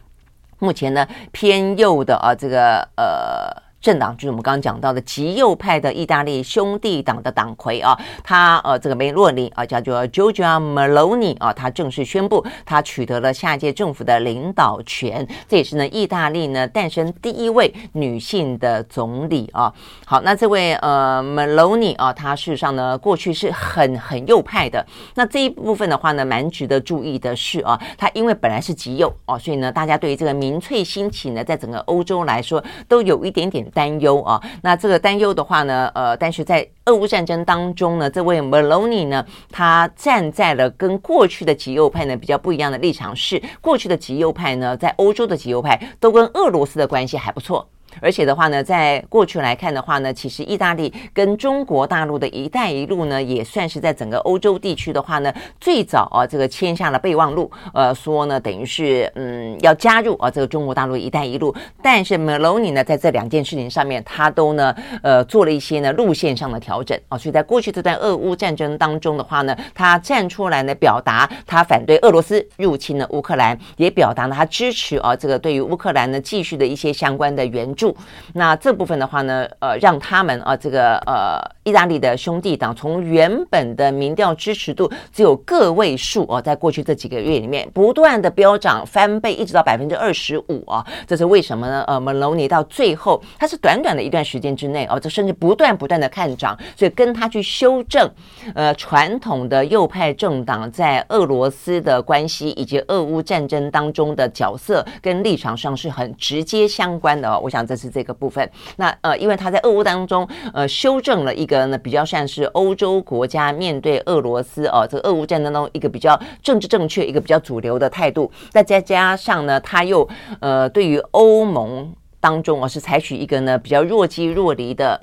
[0.58, 3.67] 目前呢偏右的啊，这个呃。
[3.80, 19.72] 政党就是我们刚刚讲到的极右派的意大利兄弟党的党魁啊，他呃这个梅洛尼啊叫做 Giorgia Meloni 啊，他正式宣布他取得了下届政府的领导权，这也是呢意大利呢诞生第一位女性的总理啊。
[20.04, 33.67] 好，那这位呃 Meloni 啊，他事实上呢过去是很很右派的，那这一部分的话呢蛮值得注意的是啊，他因为本来是极右啊，所以呢大家对于这个民粹兴起呢，在整个欧洲来说都有一点点。
[33.72, 47.68] 担忧啊，那这个担忧的话呢，呃，但是在俄乌战争当中呢，这位 Meloni 呢，他站在了跟过去的极右派呢比较不一样的立场，是过去的极右派呢，在欧洲的极右派都跟俄罗斯的关系还不错。
[48.00, 61.54] 而且的话呢，在过去来看的话呢，其实意大利跟中国大陆的一带一路呢，也算是在整个欧洲地区的话呢，最早啊这个签下了备忘录，呃，说呢等于是嗯要加入啊这个中国大陆一带一路。
[61.82, 67.18] 但是 Meloni 呢，在这两件事情上面，他都呢呃做了一些呢路线上的调整啊。
[67.18, 77.96] 所以在过去这段俄乌战争当中的话呢，他站出来呢表达他反对俄罗斯入侵了乌克兰，也表达了他支持啊这个对于乌克兰呢继续的一些相关的援助。
[78.34, 91.84] 那这部分的话呢，呃，让他们啊，这个呃，意大利的兄弟党从原本的民调支持度只有个位数哦，在过去这几个月里面不断的飙涨翻倍，一直到百分之二十五啊，这是为什么呢？
[91.86, 98.10] 呃，Meloni 到最后，他是短短的一段时间之内哦，这甚至不断不断的看涨，所以跟他去修正
[98.54, 107.78] 呃传统的右派政党在俄罗斯的关系以及俄乌战争当中的角色跟立场上是很直接相关的哦，我想这。
[107.78, 118.28] 是这个部分，那呃，因为他在俄乌当中呃修正了一个呢比较像是欧洲国家面对俄罗斯哦，这个俄乌战争当中一个比较政治正确、一个比较主流的态度。
[118.52, 120.08] 那再加上呢，他又
[120.40, 125.00] 呃对于欧盟当中啊是采取一个呢比较若即若离的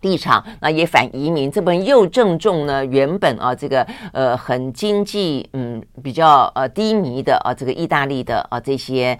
[0.00, 9.18] 立场，那也反移民，这边又正中呢原本啊这个呃很经济嗯比较呃低迷的啊这个意大利的啊这些。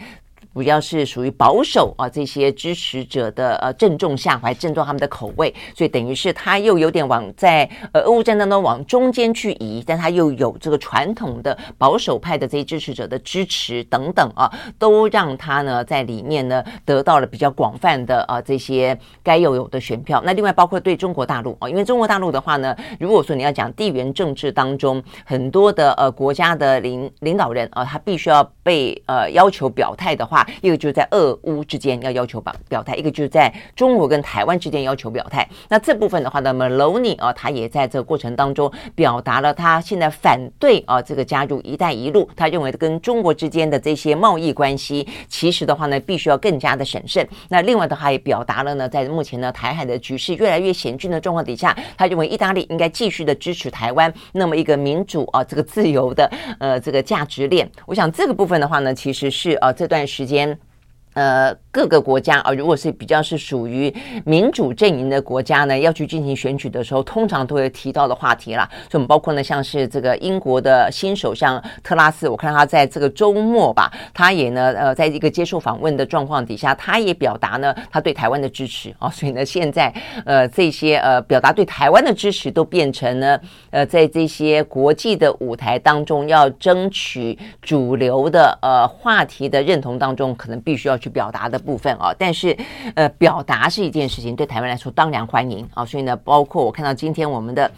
[0.56, 20.22] 主要是属于保守啊，这些支持者的呃正中下怀，正中他们的口味，所以等于是他又有点往在呃俄乌战争当中往中间去移，但他又有这个传统的保守派的这些支持者的支持等等啊，都让他呢在里面呢得到了比较广泛的啊这些该有有的选票。
[20.24, 30.45] 那另外包括对中国大陆啊，因为中国大陆的话呢，如果说你要讲地缘政治当中很多的呃国家的领领导人啊，他必须要被呃要求表态的话。
[30.60, 35.46] 一个就是在俄乌之间要要求表表态，一个就是在中国跟台湾之间要求表态。
[35.68, 47.26] 那这部分的话呢，Meloni 啊，他也在这个过程当中表达了他现在反对啊这个加入“一带一路”，他认为跟中国之间的这些贸易关系，其实的话呢，必须要更加的审慎。
[47.48, 57.68] 那另外的话也表达了呢，在目前呢台海的局势越来越险峻的状况底下，他认为意大利应该继续的支持台湾那么一个民主啊这个自由的呃这个价值链。
[57.86, 60.35] 我想这个部分的话呢，其实是啊这段时间。
[60.36, 60.58] 间，
[61.16, 61.56] 呃。
[61.76, 68.66] 各个国家啊，如果是比较是属于民主阵营的国家呢，要去进行选举的时候，通常都会提到的话题啦。
[68.90, 79.10] 所以，我们包括呢，像是这个英国的新首相特拉斯，我看他在这个周末吧，他也呢，呃，在一个接受访问的状况底下，他也表达呢，他对台湾的支持啊。
[79.10, 79.92] 所以呢，现在
[80.24, 91.56] 呃，这些呃，表达对台湾的支持都变成呢，呃，在这些国际的舞台当中，要争取主流的呃话题的认同当中，可能必须要去去表达的。
[91.66, 92.56] 部分啊，但是
[92.94, 97.68] 呃，表达是一件事情，对台湾来说当然欢迎啊，所以呢，包括我看到今天我们的。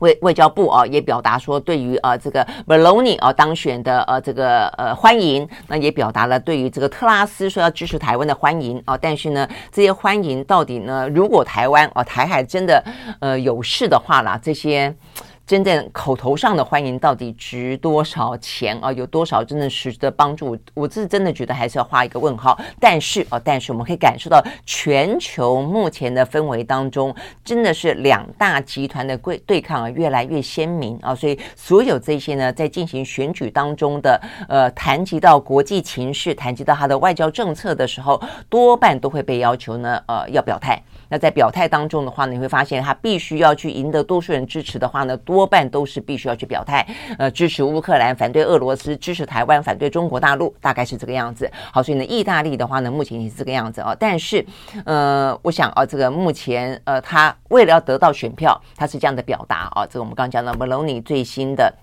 [0.00, 8.98] 外外交部啊也表达说，对于啊这个 Meloni 啊当选的呃这个呃欢迎，那也表达了对于这个特拉斯说要支持台湾的欢迎啊。
[9.00, 12.84] 但是呢，这些欢迎到底呢，如果台湾啊台海真的
[13.20, 14.94] 呃有事的话啦，这些。
[15.46, 18.90] 真正口头上的欢迎到底值多少钱啊？
[18.90, 20.56] 有多少真正实质的帮助？
[20.72, 22.58] 我是真的觉得还是要画一个问号。
[22.80, 31.14] 但是啊，但是我们可以感受到全球目前的氛围当中，真的是两大集团的对对抗啊，越来越鲜明啊。
[31.14, 40.82] 所以所有这些呢，在进行选举当中的呃，谈及到国际情势，谈及到他的外交政策的时候，多半都会被要求呢，呃，要表态。
[41.10, 46.86] 那在表态当中的话呢，你会发现他必须要去赢得多数人支持的话呢，多多半都是必须要去表态，
[47.18, 51.50] 呃，支持乌克兰，反对俄罗斯，支持台湾，反对中国大陆，大概是这个样子。
[51.72, 53.94] 好，所以呢，意大利的话呢，目前也是这个样子啊。
[53.98, 54.46] 但是，
[54.84, 59.84] 呃，我想啊，这个目前呃，他为了要得到选票，他是这样的表达啊。
[59.84, 61.74] 这个我们刚刚讲的 Meloni 最新的。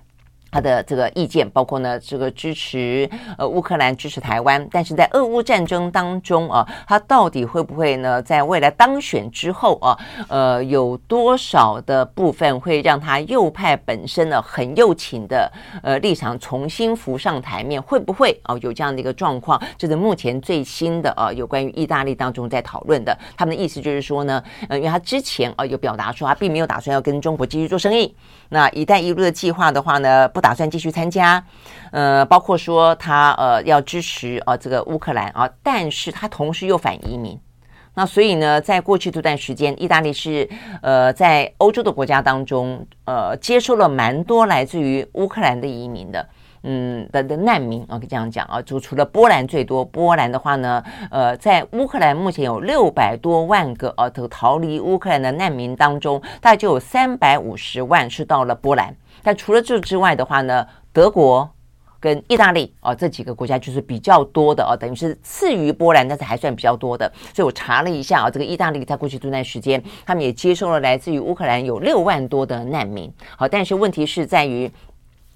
[0.52, 9.98] 他的这个意见包括呢，这个支持呃乌克兰支持台湾，但是在俄乌战争当中啊，他到底会不会呢，在未来当选之后啊，
[10.28, 17.82] 呃，有多少的部分会让他右派本身呢很右倾的呃立场重新浮上台面？
[17.82, 19.62] 会不会啊有这样的一个状况？
[19.78, 28.14] 这是目前最新的啊有关于意大利当中在讨论的，他们的意思就是说呢，呃，因为他之前啊有表达说他并没有打算要跟中国继续做生意，
[28.52, 30.42] 那一带一路的计划的话呢不。
[30.42, 31.46] 打算继续参加，
[31.92, 37.40] 呃，包括说他呃要支持呃这个乌克兰啊，但是他同时又反移民，
[37.94, 40.50] 那所以呢，在过去这段时间，意大利是
[40.82, 46.28] 呃在欧洲的国家当中，呃接收了蛮多来自于乌克兰的移民的，
[46.64, 58.96] 嗯的的难民啊，可以这样讲啊，就除了波兰最多，波兰的话呢，呃，在乌克兰目前有六百多万个啊，都逃离乌克兰的难民当中，大概就有三百五十万是到了波兰。
[59.24, 61.50] 但除了这之外的话呢，德国
[62.00, 67.12] 跟意大利啊这几个国家就是比较多的啊，等于是次于波兰，但是还算比较多的。
[67.34, 73.12] 所以我查了一下啊，这个意大利在过去这段时间，他们也接收了来自于乌克兰有六万多的难民。
[73.36, 74.72] 好，但是问题是在于。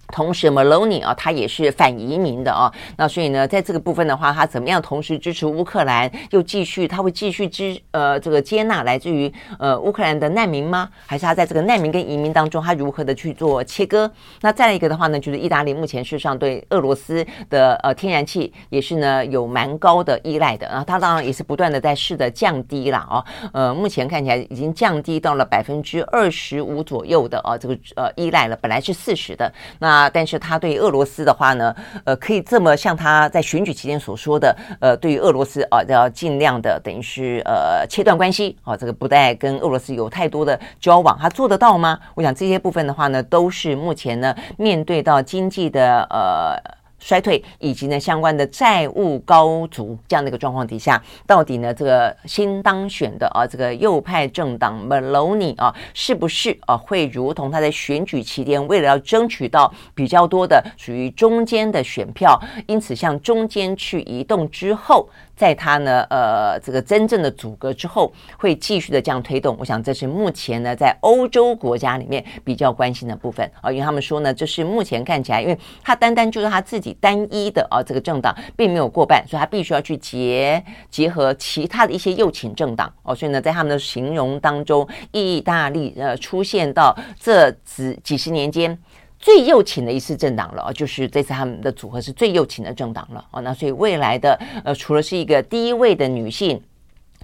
[0.08, 10.90] 同时，Meloni 啊，他也是反移民的啊，那所以呢，在这个部分的话，他怎么样同时支持乌克兰，又继续他会继续支呃这个接纳来自于呃乌克兰的难民吗？
[11.08, 14.10] 还是他在这个难民跟移民当中，他如何的去做切割？
[14.42, 29.95] 那再一个的话呢，就是意大利目前事实上对俄罗斯的呃天然气也是呢有蛮高的依赖的，然后他当然也是不断的在试着降低了啊，呃，目前看起来已经降低到了百分之二十五左右的啊这个呃依赖了，本来是四十的那。
[29.96, 30.10] 啊！
[30.10, 31.74] 但是他对俄罗斯的话呢，
[32.04, 41.98] 呃，可以这么像他在选举期间所说的，呃，对于俄罗斯啊，要尽量的等于是呃切断关系啊，这个不带跟俄罗斯有太多的交往，他做得到吗？
[42.16, 46.76] 我想这些部分的话呢，都是目前呢面对到经济的呃。
[47.06, 65.08] 衰退以及呢相关的债务高足这样的一个状况底下，到底呢这个新当选的啊这个右派政党 Meloni 啊是不是啊会如同他在选举期间为了要争取到比较多的属于中间的选票，因此向中间去移动之后？
[65.36, 69.56] 在他呢，呃，这个真正的阻隔之后，会继续的这样推动。
[69.60, 88.78] 我想这是目前呢，在欧洲国家里面比较关心的部分啊，因为他们说呢，这是目前看起来，因为他单单就是他自己单一的啊，这个政党并没有过半，所以他必须要去结结合其他的一些右倾政党哦，所以呢，在他们的形容当中，意大利呃出现到这几几十年间。
[89.26, 96.62] 最右倾的一次政党了，就是这次他们的组合是最右倾的政党了啊，那所以未来的呃，除了是一个第一位的女性。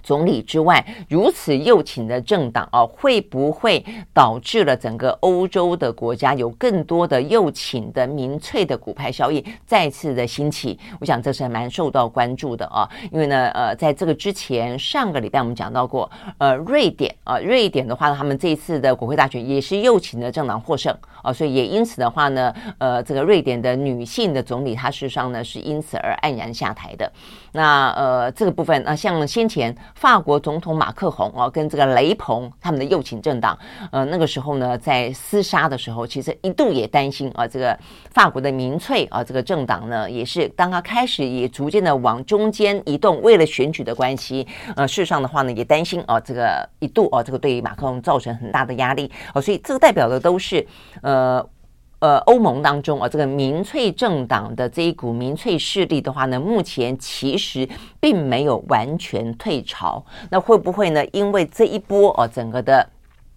[0.02, 10.78] 总理之外，如此右倾的政党啊，会不会导致了整个欧洲的国家有更多的右倾的民粹的骨牌效应再次的兴起？
[11.00, 20.92] 我想这是还蛮受到关注的啊，因为呢，呃，在这个之前上个礼拜我们讲到过，呃，瑞典啊，瑞典的话呢，他们这一次的国会大选也是右倾的政党获胜
[21.22, 27.10] 啊，所以也因此的话呢，呃，这个瑞典的女性的总理，她事实上呢是因此而黯然下台的。
[27.52, 29.74] 那呃，这个部分啊，像先前。
[30.02, 33.56] 法国总统马克宏啊，跟这个雷鹏他们的右倾政党，
[33.92, 37.78] 呃，那个时候呢，在厮杀的时候，其实一度也担心啊，这个
[38.10, 44.44] 法国的民粹啊，这个政党呢，也是当他开始也逐渐的往中间移动，为了选举的关系，
[44.74, 50.66] 呃，事实上的话呢，也担心啊，这个一度啊，这个对于马克宏造成很大的压力啊，所以这个代表的都是
[51.02, 51.48] 呃。
[52.02, 57.68] 呃，欧盟当中啊，这个民粹政党的这一股民粹势力的话呢，目前其实
[58.00, 60.04] 并没有完全退潮。
[60.28, 61.06] 那会不会呢？
[61.12, 62.84] 因为这一波啊，整个的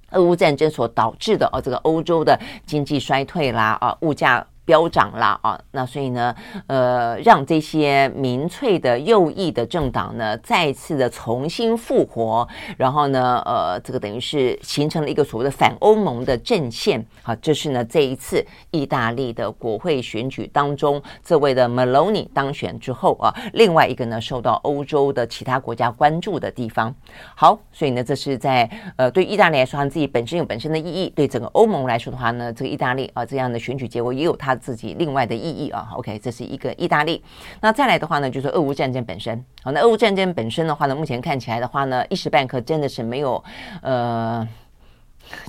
[0.10, 2.36] 俄乌战争所导致的哦，这个欧洲的
[2.66, 4.44] 经济衰退啦，啊，物价。
[4.66, 6.36] 飙涨了啊，那所以呢，
[6.66, 17.06] 呃，让这些民粹的右翼的政党呢，再次的重新复活，然后呢，呃，这个等于是形成了一个所谓的反欧盟的阵线。
[17.22, 26.92] 好，这是呢这一次意大利的国会选举当中，这位的 Meloni 当选之后啊，另外一个呢受到欧洲的其他国家关注的地方。
[27.36, 34.55] 好，所以呢，这是在呃对意大利来说，他自己本身有本身的意义；对整个欧盟来说的话呢，这个意大利啊这样的选举结果也有它。
[34.58, 37.24] 自己另外的意义啊，OK，这是一个意大利。
[37.62, 39.44] 那再来的话呢，就是俄乌战争本身。
[39.64, 43.44] 好，那俄乌战争本身的话呢，目前看起来的话呢，一时半刻真的是没有
[43.82, 44.48] 呃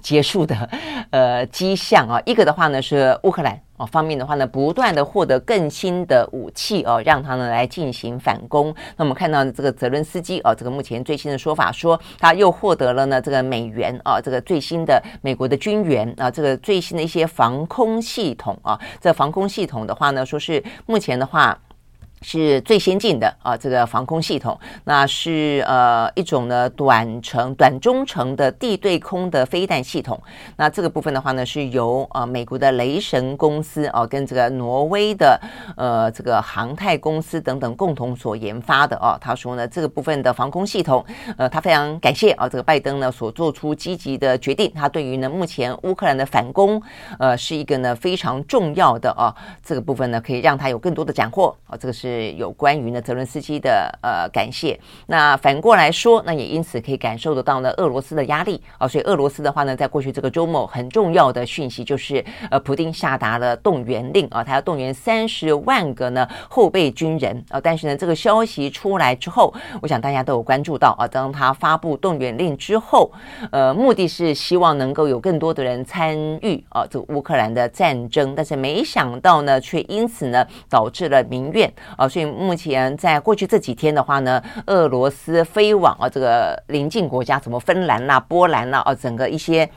[0.00, 0.68] 结束的
[1.10, 2.20] 呃迹象啊。
[2.24, 3.60] 一个的话呢是乌克兰。
[3.76, 8.74] 哦，方面的话呢，不断的获得更新的武器哦，让他呢来进行反攻。
[8.96, 21.58] 那我们看到这个泽伦斯基哦，这个目前最新的说法说，他又获得了呢这个美元啊，这个最新的美国的军援啊，这个最新的一些防空系统啊，这防空系统的话呢，说是目前的话。
[22.28, 30.20] 是最先进的啊，这个防空系统，那是呃一种呢短程、短中程的地对空的飞弹系统。
[30.56, 35.40] 那这个部分的话呢，是由呃美国的雷神公司啊，跟这个挪威的
[35.76, 39.16] 呃这个航太公司等等共同所研发的啊。
[39.20, 41.06] 他说呢，这个部分的防空系统，
[41.38, 44.68] 呃，他非常感谢啊，这个拜登呢所做出积极的决定。
[44.74, 46.82] 他对于呢目前乌克兰的反攻，
[47.20, 52.15] 呃，是一个呢非常重要的啊，这个部分呢可以让他有更多的斩获啊，这个是。
[52.16, 58.60] 是有关于呢泽伦斯基的呃感谢，那反过来说，那也因此可以感受得到呢俄罗斯的压力。
[58.78, 64.26] 啊，所以俄罗斯的话呢，在过去这个周末很重要的讯息就是呃，普丁下达了动员令。
[64.30, 67.44] 啊，他要动员三十万个呢后备军人。
[67.50, 69.52] 啊，但是呢这个消息出来之后，
[69.82, 70.96] 我想大家都有关注到。
[70.98, 73.12] 啊，当他发布动员令之后，
[73.50, 76.64] 呃，目的是希望能够有更多的人参与。
[76.70, 81.70] 啊这个乌克兰的战争，但是没想到呢，却因此呢导致了民怨。
[81.96, 82.08] 啊。
[82.08, 89.68] 所以目前在过去这几天的话呢，俄罗斯飞往啊这个邻近国家，什么芬兰啦、波兰啦，啊，整个一些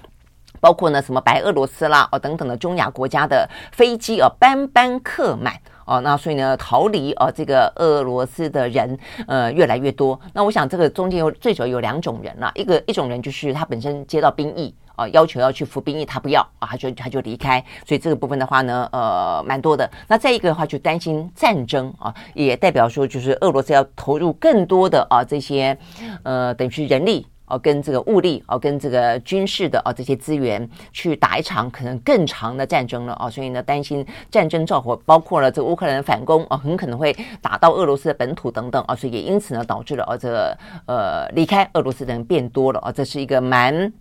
[0.59, 5.53] 包括呢什么白俄罗斯啦，哦等等的中亚国家的飞机啊，班班客满
[5.85, 8.97] 哦，那所以呢逃离啊这个俄罗斯的人
[9.27, 10.19] 呃越来越多。
[10.33, 14.75] 那我想这个中间有最主要有两种人啦，一个一种人就是他本身接到兵役。
[14.99, 19.89] 啊，要求要去服兵役，他不要啊，他就他就离开，所以这个部分的话呢，呃，蛮多的。
[20.09, 25.77] 那再一个的话，就担心战争啊，也代表说就是俄罗斯要投入更多的啊这些
[26.23, 43.93] 呃，等于是人力啊，跟这个物力啊，跟这个军事的啊这些资源去打一场可能更长的战争了啊，所以呢，担心战争造火，包括了这个乌克兰的反攻啊，很可能会打到俄罗斯的本土等等啊，所以也因此呢，导致了啊这个呃离开俄罗斯的人变多了啊，这是一个蛮。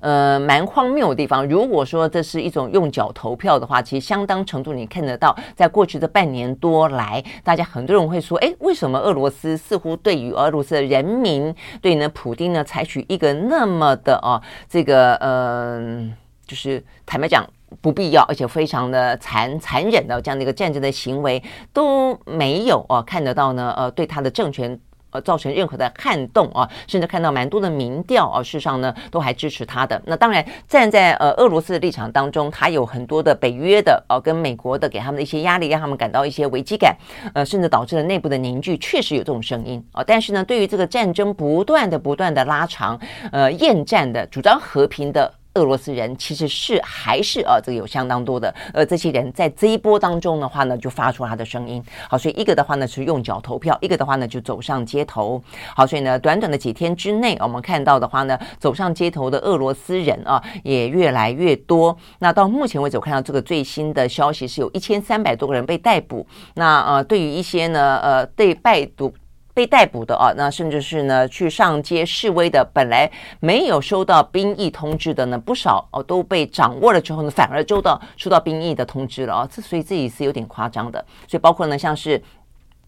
[0.00, 1.46] 呃，蛮荒谬的地方。
[1.48, 16.08] 如果说这是一种用脚投票的话，其实相当程度你看得到，在过去的半年多来，大家很多人会说，哎，为什么俄罗斯似乎对于俄罗斯的人民，对呢，普丁呢，采取一个那么的啊，这个呃，
[16.46, 17.46] 就是坦白讲
[17.80, 21.42] 不必要，而且非常的残残忍的这样的一个战争的行为
[21.72, 24.78] 都没有啊，看得到呢，呃，对他的政权。
[25.14, 30.00] 呃，造成任何的撼动啊，甚至看到蛮多的民调啊，事实上呢，都还支持他的。
[30.06, 36.96] 那当然，站在呃俄罗斯的立场当中，他有很多的北约的呃跟美国的给他们的一些压力，让他们感到一些危机感，
[37.32, 40.02] 呃，甚至导致了内部的凝聚，确实有这种声音啊。
[40.04, 42.98] 但是呢，对于这个战争不断的不断的拉长，
[43.30, 45.32] 呃，厌战的主张和平的。
[45.54, 51.82] 俄罗斯人其实是还是啊，这个有相当多的，呃，这些人在这一波当中的话呢，就发出他的声音。
[52.08, 55.42] 好，所以一个的话呢是用脚投票，一个的话呢就走上街头。
[55.74, 61.96] 好，所以呢，短短的几天之内，我们看到的话呢，走上街头的俄罗斯人啊也越来越多。
[62.18, 66.26] 那到目前为止，我看到这个最新的消息是有一千三百多个人被逮捕。
[66.54, 69.12] 那呃，对于一些呢，呃，被拜读。
[69.54, 81.02] 被逮捕的啊，那甚至是呢去上街示威的，本来没有收到兵役通知的呢，不少哦都被掌握了之后呢，反而收到收到兵役的通知了啊，这所以这也是有点夸张的。
[81.28, 82.20] 所以包括呢，像是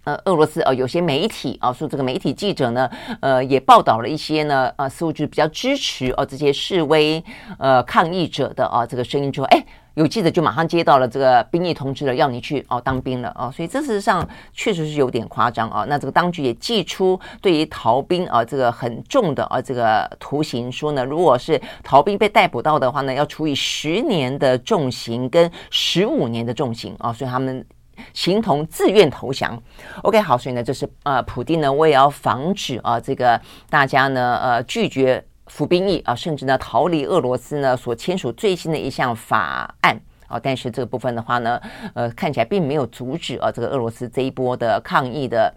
[0.07, 2.89] 呃俄罗斯呃有些媒体啊，说这个媒体记者呢，
[3.21, 7.23] 呃也报道了一些呢，呃似乎就比较支持哦这些示威
[7.59, 9.63] 呃抗议者的啊这个声音，就说哎。
[9.97, 15.87] 有记者就马上接到了这个兵役通知了，要你去哦当兵了哦，所以这事实上确实是有点夸张啊。
[15.89, 27.65] 那这个当局也祭出对于逃兵啊这个很重的啊这个徒刑，说呢，如果是逃兵被逮捕到的话呢，要处以十年的重刑跟十五年的重刑啊，所以他们
[28.13, 29.63] 形同自愿投降。
[30.03, 33.41] OK，好，所以呢，这是呃普丁呢，我也要防止啊这个
[33.71, 35.25] 大家呢呃拒绝。
[35.49, 41.61] 服兵役啊，甚至呢逃离俄罗斯呢所签署最新的一项法案啊，但是这个部分的话呢，
[41.95, 45.55] 呃，看起来并没有阻止啊这个俄罗斯这一波的抗议的。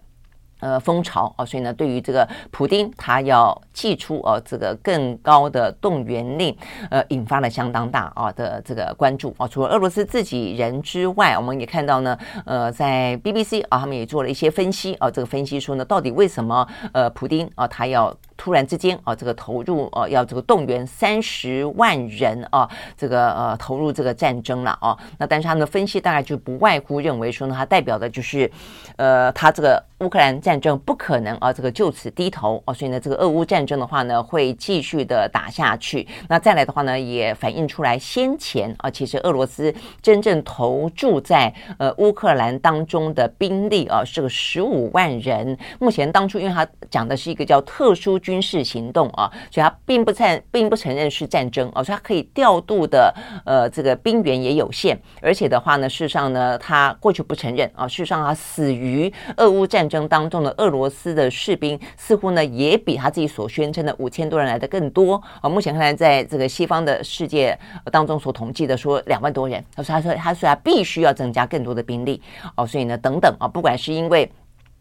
[0.60, 6.56] 呃，风潮啊，所以呢，对于这个普丁，他要祭出呃这个更高的动员令，
[6.90, 9.48] 呃，引发了相当大啊的这个关注啊。
[9.48, 22.66] 除了俄罗斯自己人之外，我们也看到呢，呃，在 BBC 啊，他们也做了一些分析啊，这个分析说呢，到底为什么呃，普丁啊，他要突然之间啊，这个投入啊，要这个动员三十万人啊，
[22.96, 24.96] 这个呃投入这个战争了啊。
[25.18, 28.50] 那但是他们的分析大概就不外乎认为说呢，它代表的就是
[28.96, 32.72] 呃，他这个乌克兰战争不可能啊，这个就此低头啊。
[32.72, 36.08] 所以呢，这个俄乌战争的话呢，会继续的打下去。
[36.26, 39.70] 那再来的话呢，也反映出来先前啊，其实俄罗斯
[40.00, 45.58] 真正投注在呃乌克兰当中的兵力啊，是个十五万人。
[45.78, 48.18] 目前当初因为他讲的是一个叫特殊。
[48.29, 53.12] 军军事行动啊，所以他并不承并不承认是战争啊，所以他可以调度的
[53.44, 65.48] 呃这个兵员也有限，而且的话呢，事实上呢，他过去不承认啊，事实上他死于俄乌战争当中的俄罗斯的士兵似乎呢也比他自己所宣称的五千多人来的更多啊。
[65.48, 67.58] 目前看来，在这个西方的世界
[67.90, 72.22] 当中所统计的说两万多人，他说他说他说他必须要增加更多的兵力
[72.56, 74.30] 哦，所以呢等等啊，不管是因为。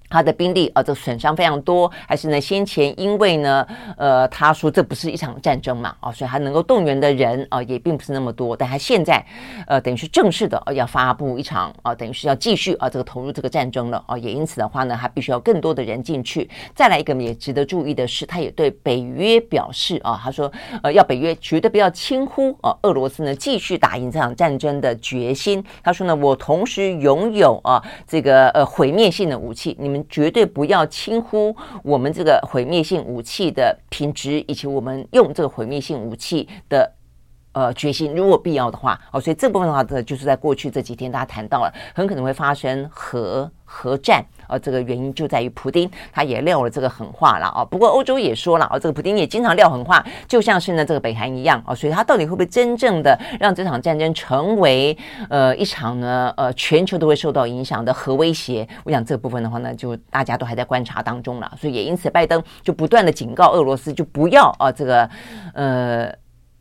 [0.09, 2.41] 他的兵力啊，这损伤非常多，还是呢？
[2.41, 8.57] 先前因为呢，呃，他说这不是一场战争嘛，啊，所以他能够动员的人啊，也并不是那么多。
[8.57, 9.23] 但他现在，
[9.67, 14.17] 呃，等于是正式的要发布一场啊，等于是要继续啊，这个投入这个战争了啊。
[14.17, 16.49] 也因此的话呢，他必须要更多的人进去。
[16.73, 20.51] 再来一个也值得注意的是，他也对北约表示啊，他说，
[20.81, 25.63] 呃，要北约绝对不要轻忽啊，俄罗斯呢继续打赢这场战争的决心。
[25.83, 29.98] 他说呢，我同时拥有啊，这个呃毁灭性的武器，你们。
[30.07, 36.91] 绝对不要轻忽我们这个毁灭性武器的品质，以及我们用这个毁灭性武器的
[37.51, 38.13] 呃决心。
[38.15, 43.49] 如果必要的话，哦，所以这部分的话，这就是在过去这几天大家谈到了，很可能会发生核。
[43.71, 47.63] 核战，呃，这个原因就在于普丁他也撂了这个狠话了啊。
[47.63, 51.75] 不过欧洲也说了啊，这个普丁也经常撂狠话，就像是呢这个北韩一样啊。
[51.75, 54.97] 所以他到底会不会真正的让这场战争成为
[55.29, 58.67] 呃一场呢呃全球都会受到影响的核威胁？
[58.85, 61.51] 我想这部分的话呢，就大家都还在观察当中了。
[61.55, 65.07] 所以也因此，拜登就不断的警告俄罗斯，就不要啊这个
[65.53, 66.11] 呃。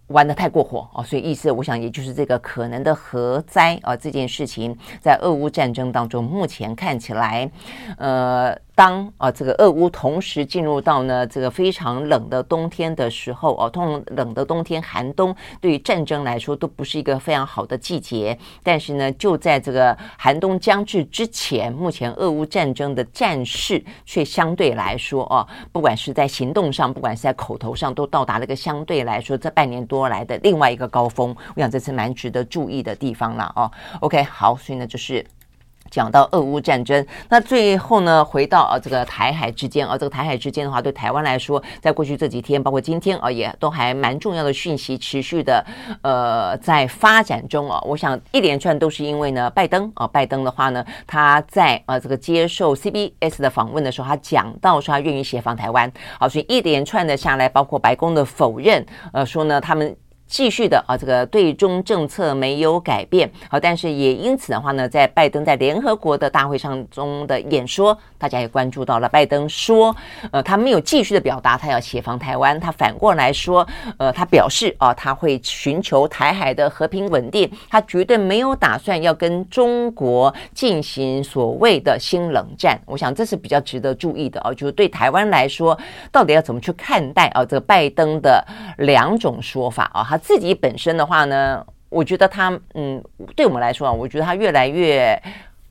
[0.09, 7.51] 玩的太过火啊，所以意思我想也就是这个可能的核灾啊，这件事情在俄乌战争当中，目前看起来，
[7.97, 8.59] 呃。
[8.79, 18.39] 当啊，这个俄乌同时进入到呢这个非常冷的冬天的时候哦，通冷的冬天寒冬，对于战争来说都不是一个非常好的季节。
[18.62, 31.35] 但是呢，就在这个寒冬将至之前，目前俄乌战争的战事却相对来说哦，不管是在行动上，不管是在口头上，都到达了一个相对来说这半年多来的另外一个高峰。
[31.57, 33.68] 我想这是蛮值得注意的地方了哦。
[33.99, 35.26] OK，好，所以呢就是。
[35.91, 45.64] 讲到俄乌战争，那最后呢，回到啊这个台海之间啊，这个台海之间的话，对台湾来说，在过去这几天，包括今天啊，也都还蛮重要的讯息，持续的
[46.03, 47.80] 呃在发展中啊。
[47.84, 59.97] 我想一连串都是因为呢，拜登啊，拜登的话呢，他在啊这个接受 CBS 的访问的时候，他讲到说他愿意协防台湾，好，所以一连串的下来，包括白宫的否认，呃，说呢他们。
[60.29, 69.09] 继续的啊，这个对中政策没有改变，好，但是也因此的话呢，在拜登在联合国的大会上中的演说，大家也关注到了。
[69.09, 69.97] 拜登说，
[70.31, 73.66] 呃，他没有继续的表达他要协防台湾，他反过来说，
[73.97, 82.79] 呃，他表示啊，他会寻求台海的和平稳定，他绝对没有打算要跟中国进行所谓的新冷战。
[82.85, 85.76] 我想这是比较值得注意的啊，就是对台湾来说，
[86.12, 90.18] 到底要怎么去看待啊，这个拜登的两种说法啊，他。
[90.19, 93.03] 自己本身的话呢，我觉得他嗯，
[93.35, 95.21] 对我们来说啊，我觉得他越来越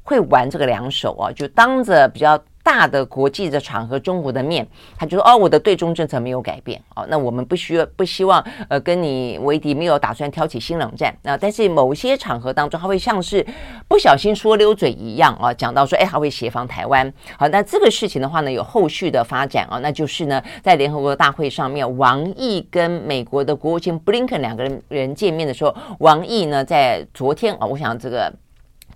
[0.03, 2.41] 会玩这个两手啊，就当着比较。
[2.67, 11.15] 大的国际的场合，中国的面，他就说：“哦，我的对中政策没有改变，哦，那我们不需要不希望呃跟你为敌，没有打算挑起新冷战。
[11.23, 13.45] 那但是某些场合当中，他会像是
[13.87, 17.09] 不小心说溜嘴一样啊，讲到说，哎，他会协防台湾。
[17.37, 28.29] 好，那这个事情的话呢，有后续的发展啊，那就是呢，在联合国大会上面，王毅跟美国的国务卿布林肯两个人人见面的时候，王毅呢在昨天啊，我想这个。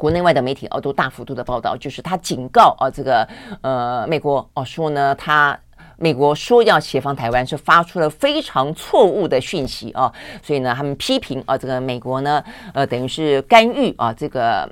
[0.01, 3.27] 国内外的媒体哦都大幅度的报道，就是他警告啊，这个
[3.61, 5.55] 呃美国哦说呢，他
[5.97, 12.43] 美国说要协防台湾是发出了非常错误的讯息啊，所以呢他们批评啊这个美国呢
[12.73, 14.67] 呃等于是干预啊这个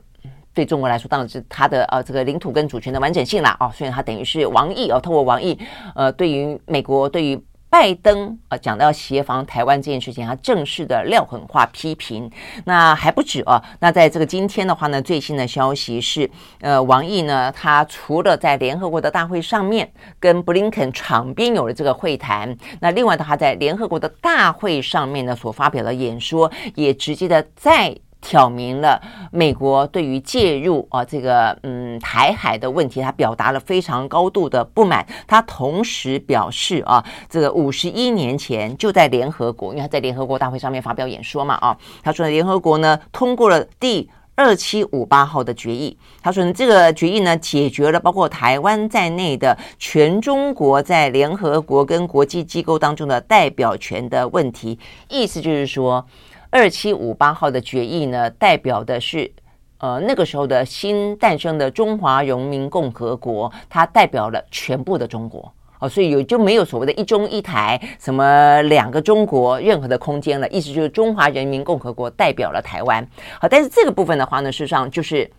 [0.51, 5.55] 对中国来说当然是他的呃这个领土跟主权的完整性啦啊，所以他等于是王毅啊透过王毅
[5.93, 7.39] 呃对于美国对于。
[7.69, 12.29] 拜登啊，讲到协防台湾这件事情，他正式的撂狠话批评。
[12.65, 16.29] 那还不止啊，那在这个今天的话呢，最新的消息是，
[16.61, 27.95] 呃，王毅呢，他除了在联合国的大会上面跟布林肯场边有了这个会谈，那另外的话，在联合国的大会上面呢，所发表的演说，也直接的在。
[28.21, 29.01] 挑明了
[29.31, 35.05] 美国对于介入啊这个嗯台海的问题，他表达了非常高度的不满。
[35.25, 45.97] 他同时表示啊，这个五十一年前就在联合国，因为他在联合国大会上面发表演说嘛啊，他说联合国呢通过了第二七五八号的决议。
[46.21, 56.05] 他说呢这个决议呢解决了包括台湾在内的全中国在联合国跟国际机构当中的代表权的问题，意思就是说。
[56.51, 59.31] 二七五八号的决议呢，代表的是，
[59.77, 73.07] 呃，那个时候的新诞生的中华人民共和国，它代表了全部的中国哦，所以有就没有所谓的一中一台，什么两个中国任何的空间了，意思就是中华人民共和国代表了台湾。
[73.39, 75.29] 好，但是这个部分的话呢，事实上就是。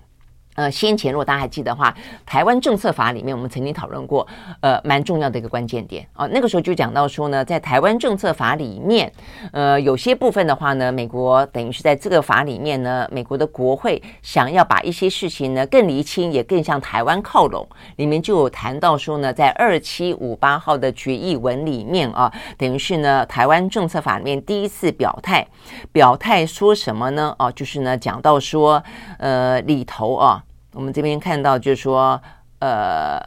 [0.61, 1.95] 呃，先前如果大家还记得的话，
[2.27, 4.27] 台湾政策法里面我们曾经讨论过，
[4.61, 6.27] 呃，蛮重要的一个关键点啊。
[6.27, 9.11] 那个时候就讲到说呢，在台湾政策法里面，
[9.53, 17.67] 呃，有些部分的话呢，美国等于是在这个法里面呢，美国的国会想要把一些事情呢更厘清，也更向台湾靠拢。
[17.97, 25.47] 里面就有谈到说呢，在二七五八号的决议文里面啊，等于是呢，台湾政策法里面第一次表态，
[25.91, 27.35] 表态说什么呢？
[27.39, 28.83] 哦、就是呢，讲到说，
[29.19, 30.45] 呃，里头啊。
[30.73, 32.21] 我们这边看到，就是说，
[32.61, 33.21] 呃，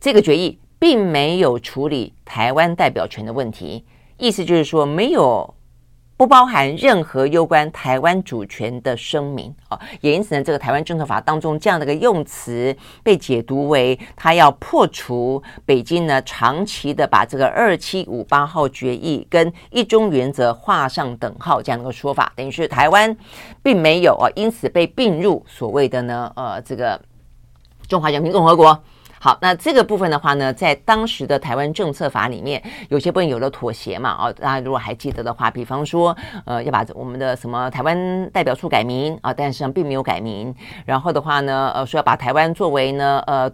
[0.00, 3.84] 这个决议并没有处理台湾代表权的问题，
[4.16, 5.54] 意思就是说，没有
[6.18, 23.16] 不包含任何攸关台湾主权的声明啊，也因此呢，这个台湾政策法当中这样的一个用词被解读为，他要破除北京呢长期的把这个二七五八号决议跟一中原则画上等号这样的一个说法，等于是台湾
[23.62, 27.00] 并没有啊，因此被并入所谓的呢，呃，这个
[27.86, 28.76] 中华人民共和国。
[29.20, 40.54] 好，那这个部分的话呢，在当时的台湾政策法里面，有些部分有了妥协嘛，哦，大家如果还记得的话，比方说，呃，要把我们的什么台湾代表处改名啊，但实际上并没有改名。
[40.84, 43.50] 然后的话呢，呃，说要把台湾作为呢，呃，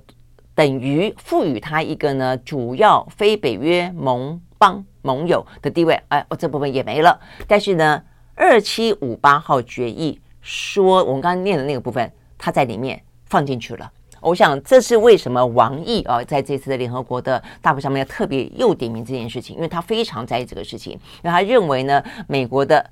[0.55, 7.19] 等于赋予它一个呢主要非北约盟邦盟友的地位，哎，我，这部分也没了。
[7.49, 8.03] 但是呢，
[8.35, 13.91] 二七五八号决议说，我们刚刚念的那个部分，它在里面放进去了。
[14.25, 22.85] 我想，这是为什么王毅啊，在这次的联合国的大会上面特别又点名这件事情，因为他非常在意这个事情，因为他认为呢，美国的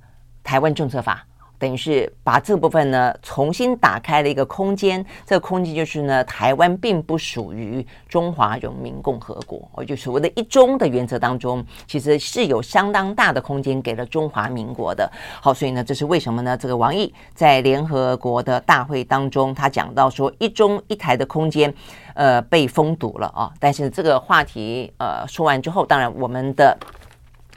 [0.45, 1.27] 台湾政策法。
[1.63, 15.09] 等于是把这部分呢重新打开了一个空间，这个空间就是呢，台湾并不属于中华人民共和国，哦，就所谓的一中的原则当中，其实是有相当大的空间给了中华民国的。
[15.41, 16.57] 好，所以呢，这是为什么呢？
[16.57, 21.73] 这个王毅在联合国的大会当中，他讲到说一中一台的空间，
[22.15, 23.53] 呃，被封堵了啊。
[23.61, 26.77] 但是这个话题呃说完之后，当然我们的。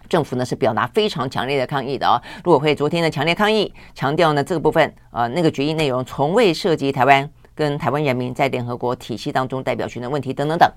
[0.09, 10.69] 政府呢是表达非常强烈的抗议的哦，陆委会昨天的强烈抗议，强调呢这个部分呃那个决议内容从未涉及台湾跟台湾人民在联合国体系当中代表权的问题等等等。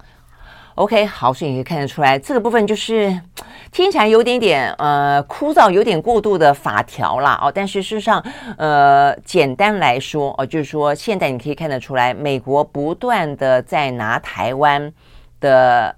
[0.77, 3.21] OK，好，所以你可以看得出来，这个部分就是
[3.73, 8.25] 听起来有点点呃枯燥，有点过度的法条啦哦，但是事实上
[8.57, 14.93] 呃简单来说哦，就是说现在你可以看得出来，美国不断的在拿台湾
[15.41, 15.97] 的。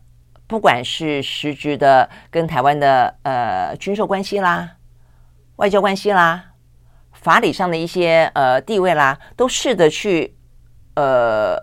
[0.50, 4.68] 不管是实质的跟台湾的呃军售关系啦、
[5.56, 6.44] 外交关系啦、
[7.12, 10.34] 法理上的一些呃地位啦，都试着去
[10.96, 11.56] 呃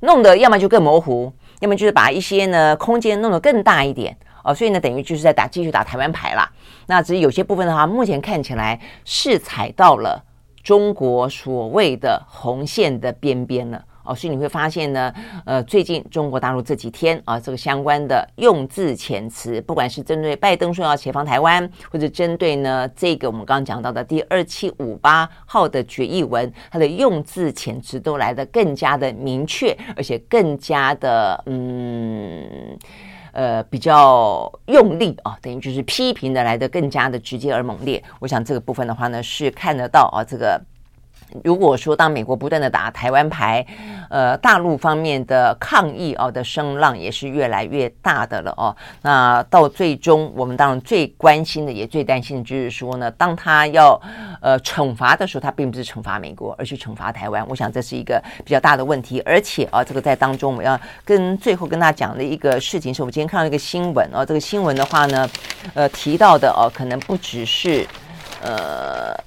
[0.00, 6.46] 弄得，要么就更模糊，要么就是把一些呢空间弄得更大一点哦，所以呢，等于就是在打继续打台湾牌啦。
[6.86, 10.22] 那只是有些部分的话，目前看起来是踩到了
[10.62, 13.82] 中国所谓的红线的边边了。
[14.04, 15.12] 哦，所以你会发现呢，
[15.46, 32.78] 呃，最近中国大陆这几天啊，这个相关的用字遣词，不管是针对拜登说要协防台湾，或者针对呢这个我们刚刚讲到的第二七五八号的决议文，它的用字遣词都来得更加的明确，而且更加的嗯
[33.32, 38.02] 呃比较用力啊，等于就是批评的来得更加的直接而猛烈。
[38.20, 40.60] 我想这个部分的话呢，是看得到啊这个。
[41.42, 43.66] 如果说当美国不断的打台湾牌，
[44.08, 48.74] 呃，大陆方面的抗议哦的声浪也是越来越大的了哦。
[49.02, 54.00] 那到最终，我们当然最关心的也最担心的就是说呢，当他要
[54.40, 57.44] 呃惩罚的时候，他并不是惩罚美国，而是惩罚台湾。
[57.48, 59.20] 我想这是一个比较大的问题。
[59.26, 65.28] 而且啊，这个在当中我要跟最后跟大家讲的一个事情是，我们今天看到一个新闻哦，这个新闻的话呢，
[65.74, 67.86] 呃，提到的哦，可能不只是
[68.40, 69.18] 呃。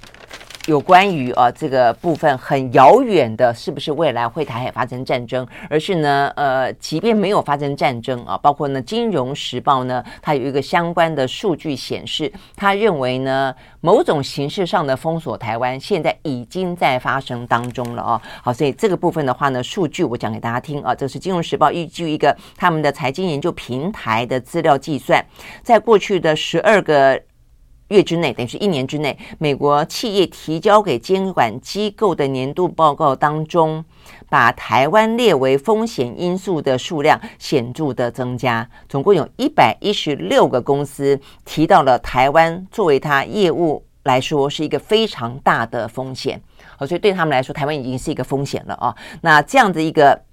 [0.67, 5.47] 有关于啊这个部分很遥远的，是不是未来会台海发生战争？
[5.69, 18.21] 而是呢，呃，即便没有发生战争啊，包括呢《金融时报》呢，它有一个相关的数据显示，他认为呢，某种形式上的封锁台湾现在已经在发生当中了哦。
[18.43, 25.25] 好，所以这个部分的话呢，数据我讲给大家听啊，这是《金融时报》依据一个他们的财经研究平台的资料计算，
[25.63, 27.21] 在过去的十二个。
[27.89, 33.83] 月之内，等于是一年之内，美国企业提交给监管机构的年度报告当中，
[34.29, 38.69] 把台湾列为风险因素的数量显著的增加。
[38.89, 46.41] 总共有一百一十六个公司提到了台湾作为它业务来说是一个非常大的风险。
[46.77, 48.95] 好，所以对他们来说，台湾已经是一个风险了啊。
[49.21, 50.26] 那这样的一个。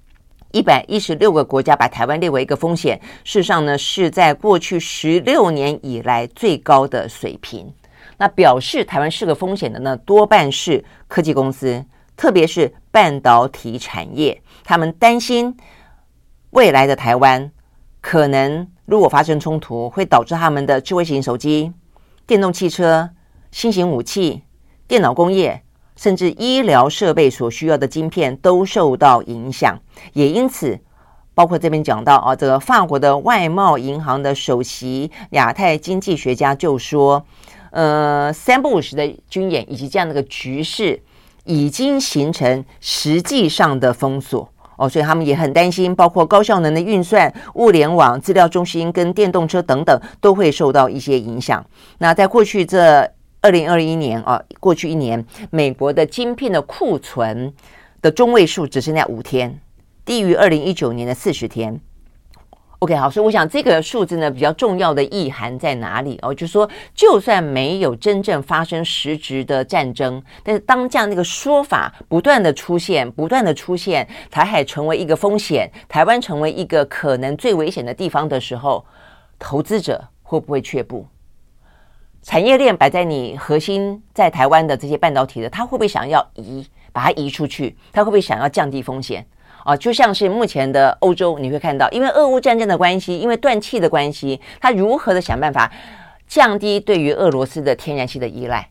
[0.54, 7.74] 一百一十六个国家把台湾列为一个风险，事实上呢，是在过去十六年以来最高的水平。
[8.16, 11.84] 那表示台湾是个风险的呢，多半是科技公司，
[12.16, 14.40] 特别是半导体产业。
[14.62, 15.56] 他们担心
[16.50, 17.50] 未来的台湾
[18.00, 21.72] 可能如果发生冲突，会导致他们的智慧型手机、
[22.28, 23.10] 电动汽车、
[23.50, 24.44] 新型武器、
[24.86, 25.63] 电脑工业。
[25.96, 29.78] 甚至医疗设备所需要的晶片都受到影响，
[30.12, 30.78] 也因此，
[31.34, 37.24] 包括这边讲到啊，这个法国的外贸银行的首席亚太经济学家就说，
[37.70, 41.00] 呃，三不五时的军演以及这样的一个局势，
[41.44, 51.64] 已经形成实际上的封锁哦，所以他们也很担心，包括高效能的运算、物联网、资料中心跟电动车等等，都会受到一些影响。
[51.98, 53.08] 那在过去这。
[53.44, 57.52] 二零二一年啊，过去一年，美国的晶片的库存
[58.00, 59.60] 的中位数只剩下五天，
[60.02, 61.78] 低于二零一九年的四十天。
[62.78, 66.32] OK，好，所以我想这个数字呢，比较重要的意涵在哪里哦？
[66.32, 78.82] 就是说，就算没有真正发生实质的战争，但是当这样的一个说法不断的出现，不断的出现，台海成为一个风险，台湾成为一个可能最危险的地方的时候，
[79.38, 81.06] 投资者会不会却步？
[82.24, 87.76] 产业链摆在你核心在台湾的这些半导体的，他会不会想要移，把它移出去？
[87.92, 89.24] 他会不会想要降低风险？
[89.62, 95.70] 啊，就像是目前的欧洲，你会看到，因为俄乌战争的关系，因为断气的关系，他如何的想办法
[96.26, 98.70] 降低对于俄罗斯的天然气的依赖？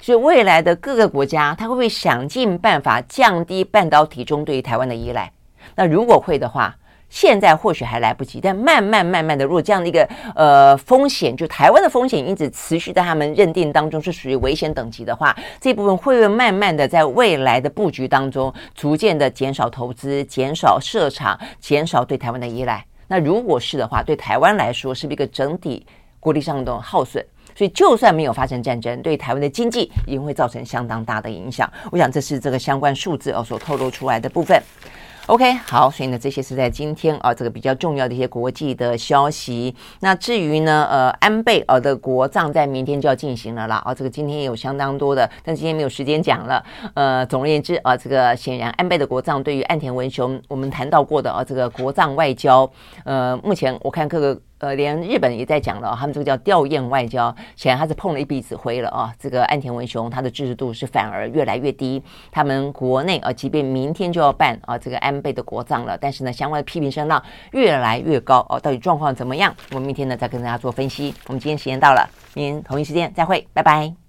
[0.00, 5.32] 所以未来的各个国家，他会不会想尽办法降低半导体中对于台湾的依赖？
[5.74, 6.76] 那如果会的话，
[7.14, 10.04] 现在或许还来不及，但慢慢慢慢的，如果这样的一个
[10.34, 22.84] 呃风险，就台湾的风险因子持续在他们认定当中是属于危险等级的话，这部分会会慢慢的在未来的布局当中，逐渐的减少投资、减少设厂、减少对台湾的依赖？
[23.06, 25.86] 那如果是的话，对台湾来说是不是一个整体
[26.18, 27.24] 国力上的耗损？
[27.54, 31.72] 所以就算没有发生战争，对台湾的经济也会造成相当大的影响。
[31.92, 34.60] 我想这是这个相关数字哦所透露出来的部分。
[35.26, 39.74] OK，好，所以呢，这些是在今天啊，这个比较重要的一些国际的消息。
[40.00, 46.62] 那至于呢，呃，安倍呃的国葬在明天就要进行了啦，啊，这个今天也有相当多的，但今天没有时间讲了。
[46.92, 52.70] 呃，总而言之啊，这个显然安倍的国葬对于岸田文雄，我们谈到过的啊，这个国葬外交，
[53.04, 54.38] 呃，目前我看各个。
[54.64, 59.14] 呃，连日本也在讲了，他们这个叫吊唁外交，显然他是碰了一鼻子灰了啊！
[59.18, 62.02] 这个岸田文雄他的支持度是反而越来越低。
[62.32, 68.58] 他们国内啊，即便明天就要办啊这个安倍的国葬了，但是呢，相关的批评声浪越来越高哦。
[68.58, 69.54] 到底状况怎么样？
[69.72, 71.14] 我们明天呢再跟大家做分析。
[71.26, 74.03] 我们今天时间到了，明天同一时间再会，拜拜。